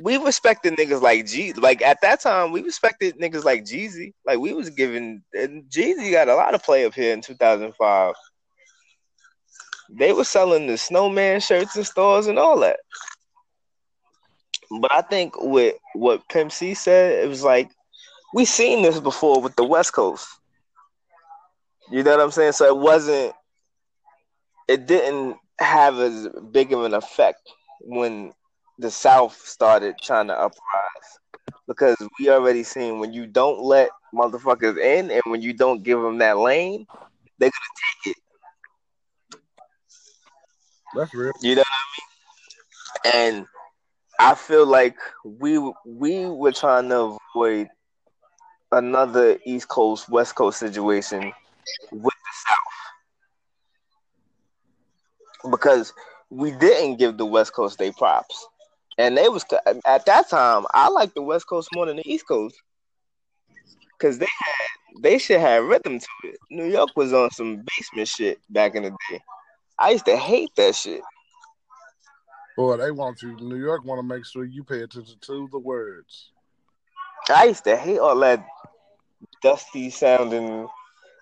[0.00, 1.52] we respected niggas like G.
[1.52, 4.12] Like at that time, we respected niggas like Jeezy.
[4.26, 8.14] Like we was giving and Jeezy got a lot of play up here in 2005.
[9.90, 12.80] They were selling the snowman shirts in stores and all that.
[14.80, 17.70] But I think with what Pimp C said, it was like
[18.32, 20.26] we seen this before with the West Coast.
[21.90, 22.52] You know what I'm saying?
[22.52, 23.34] So it wasn't.
[24.66, 27.40] It didn't have as big of an effect
[27.80, 28.32] when
[28.78, 31.18] the South started trying to uprise
[31.66, 36.00] because we already seen when you don't let motherfuckers in and when you don't give
[36.00, 36.86] them that lane,
[37.38, 38.22] they're gonna take it.
[40.94, 41.32] That's real.
[41.40, 41.68] You know what
[43.04, 43.34] I mean?
[43.38, 43.46] And
[44.18, 47.68] I feel like we we were trying to avoid
[48.72, 51.32] another East Coast West Coast situation
[51.92, 52.80] with the South
[55.50, 55.92] because
[56.30, 58.46] we didn't give the West Coast their props,
[58.98, 59.44] and they was
[59.86, 60.66] at that time.
[60.72, 62.56] I liked the West Coast more than the East Coast
[63.98, 66.38] because they had they should have rhythm to it.
[66.50, 69.20] New York was on some basement shit back in the day.
[69.78, 71.02] I used to hate that shit.
[72.56, 73.36] Boy, they want you.
[73.40, 76.30] New York want to make sure you pay attention to the words.
[77.28, 78.46] I used to hate all that
[79.42, 80.68] dusty sounding.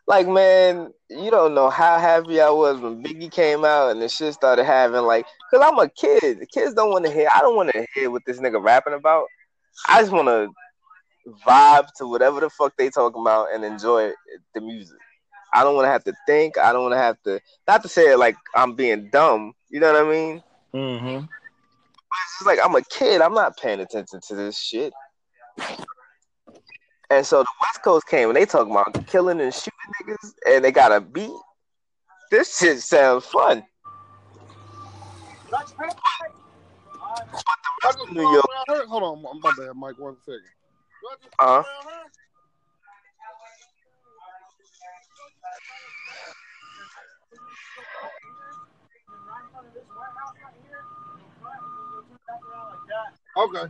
[0.06, 4.08] Like, man, you don't know how happy I was when Biggie came out and the
[4.08, 6.40] shit started having like, cause I'm a kid.
[6.40, 7.28] The kids don't want to hear.
[7.34, 9.26] I don't want to hear what this nigga rapping about.
[9.88, 10.50] I just want to
[11.46, 14.12] vibe to whatever the fuck they talking about and enjoy
[14.54, 14.98] the music.
[15.54, 16.58] I don't want to have to think.
[16.58, 17.40] I don't want to have to.
[17.68, 19.52] Not to say it like I'm being dumb.
[19.70, 20.42] You know what I mean?
[20.74, 21.26] Mm-hmm.
[21.26, 23.20] But it's just like I'm a kid.
[23.20, 24.92] I'm not paying attention to this shit.
[27.12, 29.72] And so the West Coast came and they talking about killing and shooting
[30.02, 31.30] niggas, and they got a beat.
[32.30, 33.62] This shit sounds fun.
[35.50, 35.84] But the
[37.84, 38.46] rest of New York,
[38.88, 39.98] Hold on, my bad, Mike.
[39.98, 40.40] One second.
[41.38, 41.62] uh,
[53.36, 53.64] Okay.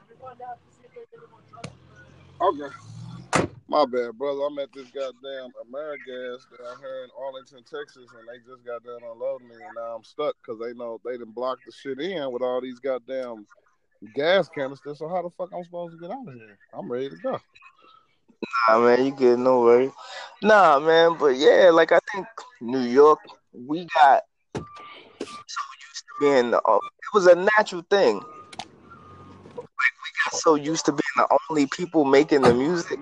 [2.41, 2.75] Okay.
[3.69, 4.43] My bad, brother.
[4.43, 9.01] I'm at this goddamn AmeriGas down here in Arlington, Texas, and they just got done
[9.11, 12.31] unloading me, and now I'm stuck because they know they didn't block the shit in
[12.33, 13.47] with all these goddamn
[14.15, 14.99] gas canisters.
[14.99, 16.59] So how the fuck I'm supposed to get out of here?
[16.75, 17.41] I'm ready to go.
[18.69, 19.39] Nah, man, you good?
[19.39, 19.93] No.
[20.43, 22.27] Nah, man, but yeah, like I think
[22.61, 23.21] New York,
[23.53, 24.23] we got
[24.55, 26.59] so used to being the.
[26.59, 28.17] It was a natural thing.
[28.17, 32.99] Like we got so used to being the only people making the music.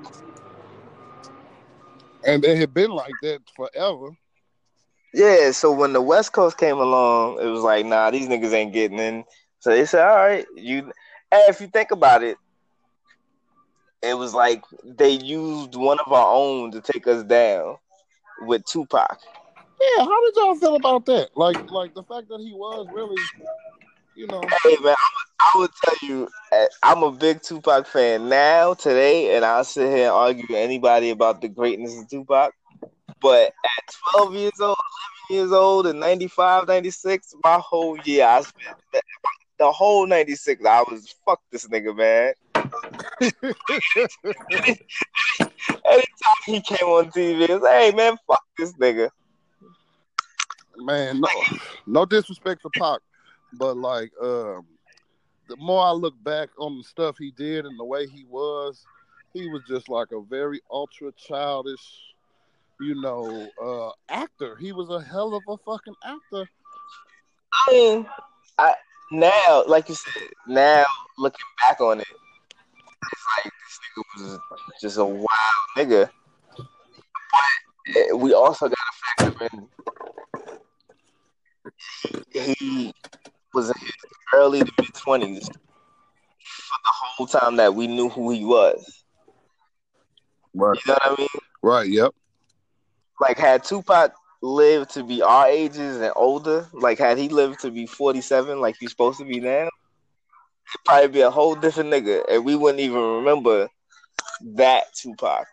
[2.27, 4.11] And they had been like that forever.
[5.13, 8.73] Yeah, so when the West Coast came along, it was like, nah, these niggas ain't
[8.73, 9.25] getting in.
[9.59, 10.93] So they said, all right, you.
[11.33, 12.37] And if you think about it,
[14.03, 17.77] it was like they used one of our own to take us down
[18.43, 19.19] with Tupac.
[19.81, 21.31] Yeah, how did y'all feel about that?
[21.37, 23.17] Like, like the fact that he was really,
[24.15, 24.95] you know, Hey man,
[25.41, 29.89] I would tell you, uh, I'm a big Tupac fan now today, and I'll sit
[29.91, 32.53] here and argue with anybody about the greatness of Tupac.
[33.21, 34.77] But at 12 years old,
[35.31, 39.03] 11 years old, and 95, 96, my whole year, I spent the,
[39.59, 40.65] the whole 96.
[40.65, 42.35] I was fuck this nigga, man.
[45.85, 49.11] Anytime he came on TV, it's hey man, fuck this nigga.
[50.79, 51.29] man, no,
[51.87, 53.01] no disrespect for Pac,
[53.53, 54.67] but like, um,
[55.49, 58.85] the more I look back on the stuff he did and the way he was,
[59.33, 61.81] he was just like a very ultra childish,
[62.81, 64.57] you know, uh, actor.
[64.57, 66.49] He was a hell of a fucking actor.
[67.53, 68.07] I mean,
[68.59, 68.75] I
[69.13, 70.85] now, like you said, now
[71.19, 72.07] looking back on it,
[73.13, 74.41] it's like this nigga was
[74.81, 75.29] just a wild
[75.77, 76.11] nigga.
[76.57, 78.79] But we also got
[79.19, 79.69] to factor in
[82.33, 82.95] he
[83.55, 83.93] was in his
[84.35, 89.05] early to mid twenties for the whole time that we knew who he was.
[90.55, 90.79] Right.
[90.85, 91.29] You know what I mean?
[91.63, 91.89] Right.
[91.89, 92.15] Yep.
[93.21, 97.71] Like had Tupac lived to be our ages and older, like had he lived to
[97.71, 101.91] be forty seven, like he's supposed to be now, he'd probably be a whole different
[101.91, 103.69] nigga, and we wouldn't even remember
[104.43, 105.47] that Tupac.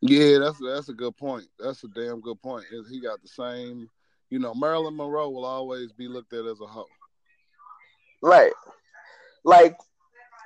[0.00, 1.46] Yeah, that's that's a good point.
[1.58, 2.64] That's a damn good point.
[2.90, 3.88] He got the same?
[4.32, 6.86] You know, Marilyn Monroe will always be looked at as a hoe.
[8.22, 8.54] Right.
[9.44, 9.76] Like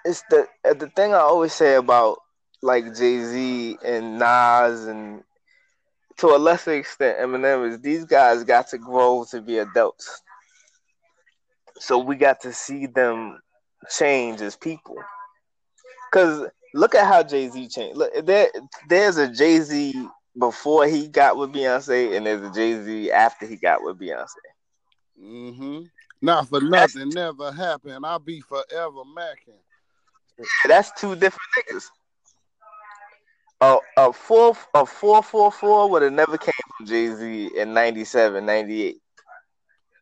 [0.04, 2.18] it's the uh, the thing I always say about
[2.62, 5.22] like Jay Z and Nas and
[6.16, 10.20] to a lesser extent Eminem is these guys got to grow to be adults.
[11.78, 13.38] So we got to see them
[13.96, 14.96] change as people.
[16.12, 17.96] Cause look at how Jay Z changed.
[17.96, 18.48] Look, there,
[18.88, 20.08] there's a Jay Z
[20.38, 24.26] before he got with Beyonce, and there's a Jay Z after he got with Beyonce.
[25.22, 25.82] Mm-hmm.
[26.22, 28.04] Not for nothing, never happened.
[28.04, 29.58] I'll be forever macking.
[30.38, 31.86] Yeah, that's two different niggas.
[33.60, 37.72] a a four a four four four would have never came from Jay Z in
[37.72, 39.00] 97, 98.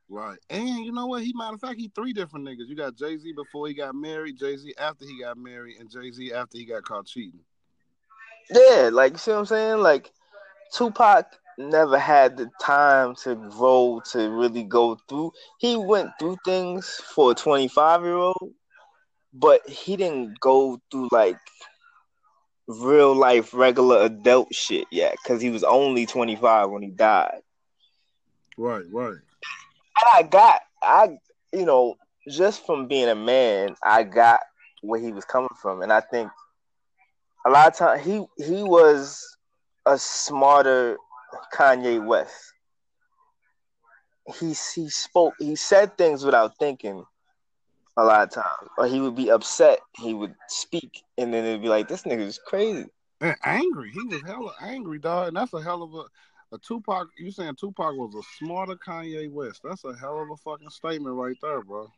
[0.09, 0.39] Right.
[0.51, 1.23] And you know what?
[1.23, 2.69] He matter of fact, he three different niggas.
[2.69, 5.91] You got Jay Z before he got married, Jay Z after he got married, and
[5.91, 7.41] Jay Z after he got caught cheating.
[8.51, 9.79] Yeah, like you see what I'm saying?
[9.81, 10.13] Like
[10.75, 11.27] Tupac
[11.57, 15.33] never had the time to grow to really go through.
[15.59, 18.53] He went through things for a 25 year old,
[19.33, 21.39] but he didn't go through like
[22.67, 27.43] real life regular adult shit yet because he was only 25 when he died.
[28.59, 29.13] Right, right.
[29.13, 31.19] And I got, I,
[31.53, 31.95] you know,
[32.29, 34.41] just from being a man, I got
[34.83, 36.31] where he was coming from, and I think
[37.47, 39.23] a lot of times he he was
[39.87, 40.99] a smarter
[41.53, 42.53] Kanye West.
[44.39, 47.05] He he spoke, he said things without thinking
[47.97, 49.81] a lot of times, or he would be upset.
[49.99, 52.87] He would speak, and then it'd be like, "This nigga is crazy."
[53.21, 53.91] And angry.
[53.93, 56.05] He was hella angry, dog, and that's a hell of a
[56.55, 57.09] a Tupac.
[57.19, 59.61] You saying Tupac was a smarter Kanye West?
[59.63, 61.91] That's a hell of a fucking statement right there, bro.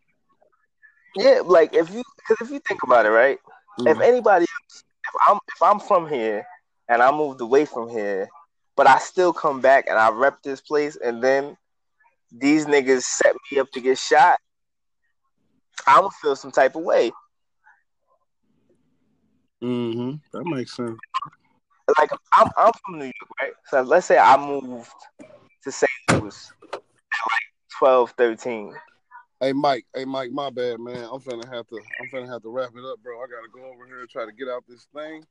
[1.14, 3.38] Yeah, like if you because if you think about it, right?
[3.78, 3.88] Mm-hmm.
[3.88, 6.44] If anybody, if I'm if I'm from here
[6.88, 8.28] and I moved away from here,
[8.76, 11.56] but I still come back and I rep this place, and then
[12.32, 14.38] these niggas set me up to get shot,
[15.86, 17.12] I would feel some type of way.
[19.62, 20.16] Mm-hmm.
[20.32, 20.98] That makes sense.
[21.98, 23.52] Like I'm, I'm from New York, right?
[23.66, 24.90] So let's say I moved
[25.64, 25.90] to St.
[26.10, 27.46] Louis at like
[27.78, 28.74] 12, 13.
[29.40, 31.04] Hey Mike, hey Mike, my bad, man.
[31.04, 33.18] I'm finna have to, I'm finna have to wrap it up, bro.
[33.18, 35.24] I gotta go over here and try to get out this thing.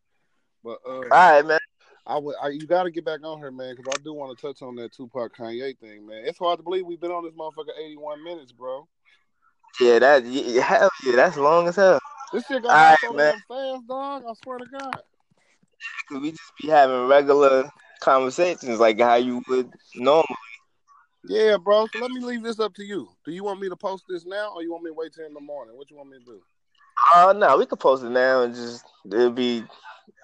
[0.66, 1.60] But uh, all right, man.
[2.08, 4.38] I would, I, you got to get back on here, man, because I do want
[4.38, 6.24] to touch on that Tupac Kanye thing, man.
[6.26, 8.88] It's hard to believe we've been on this motherfucker 81 minutes, bro.
[9.80, 12.00] Yeah, that yeah, hell yeah, that's long as hell.
[12.34, 13.34] This shit gonna right, so man.
[13.48, 14.24] fast, dog.
[14.28, 15.02] I swear to God.
[16.10, 17.70] Cause we just be having regular
[18.00, 20.26] conversations like how you would normally.
[21.26, 21.88] Yeah, bro.
[21.92, 23.10] So let me leave this up to you.
[23.26, 25.26] Do you want me to post this now, or you want me to wait till
[25.26, 25.76] in the morning?
[25.76, 26.42] What you want me to do?
[27.14, 29.64] Uh no, we could post it now and just it'll be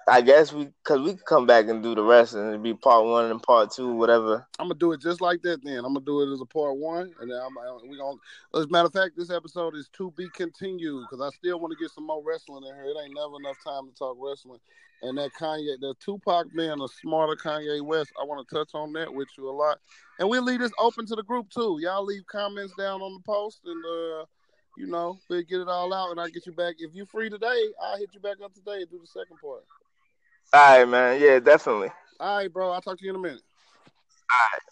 [0.08, 3.04] I guess we, cause we come back and do the rest, and it'd be part
[3.04, 4.46] one and part two, whatever.
[4.58, 5.62] I'm gonna do it just like that.
[5.62, 7.54] Then I'm gonna do it as a part one, and then I'm
[7.88, 8.18] we gonna.
[8.54, 11.72] As a matter of fact, this episode is to be continued because I still want
[11.72, 12.84] to get some more wrestling in here.
[12.84, 14.58] It ain't never enough time to talk wrestling.
[15.02, 18.92] And that Kanye, the Tupac being a smarter Kanye West, I want to touch on
[18.94, 19.78] that with you a lot.
[20.18, 21.78] And we'll leave this open to the group too.
[21.80, 24.24] Y'all leave comments down on the post, and uh,
[24.76, 26.76] you know we'll get it all out, and I'll get you back.
[26.78, 29.62] If you're free today, I'll hit you back up today and do the second part.
[30.52, 31.20] All right, man.
[31.20, 31.90] Yeah, definitely.
[32.20, 32.70] All right, bro.
[32.70, 33.42] I'll talk to you in a minute.
[34.30, 34.62] All right.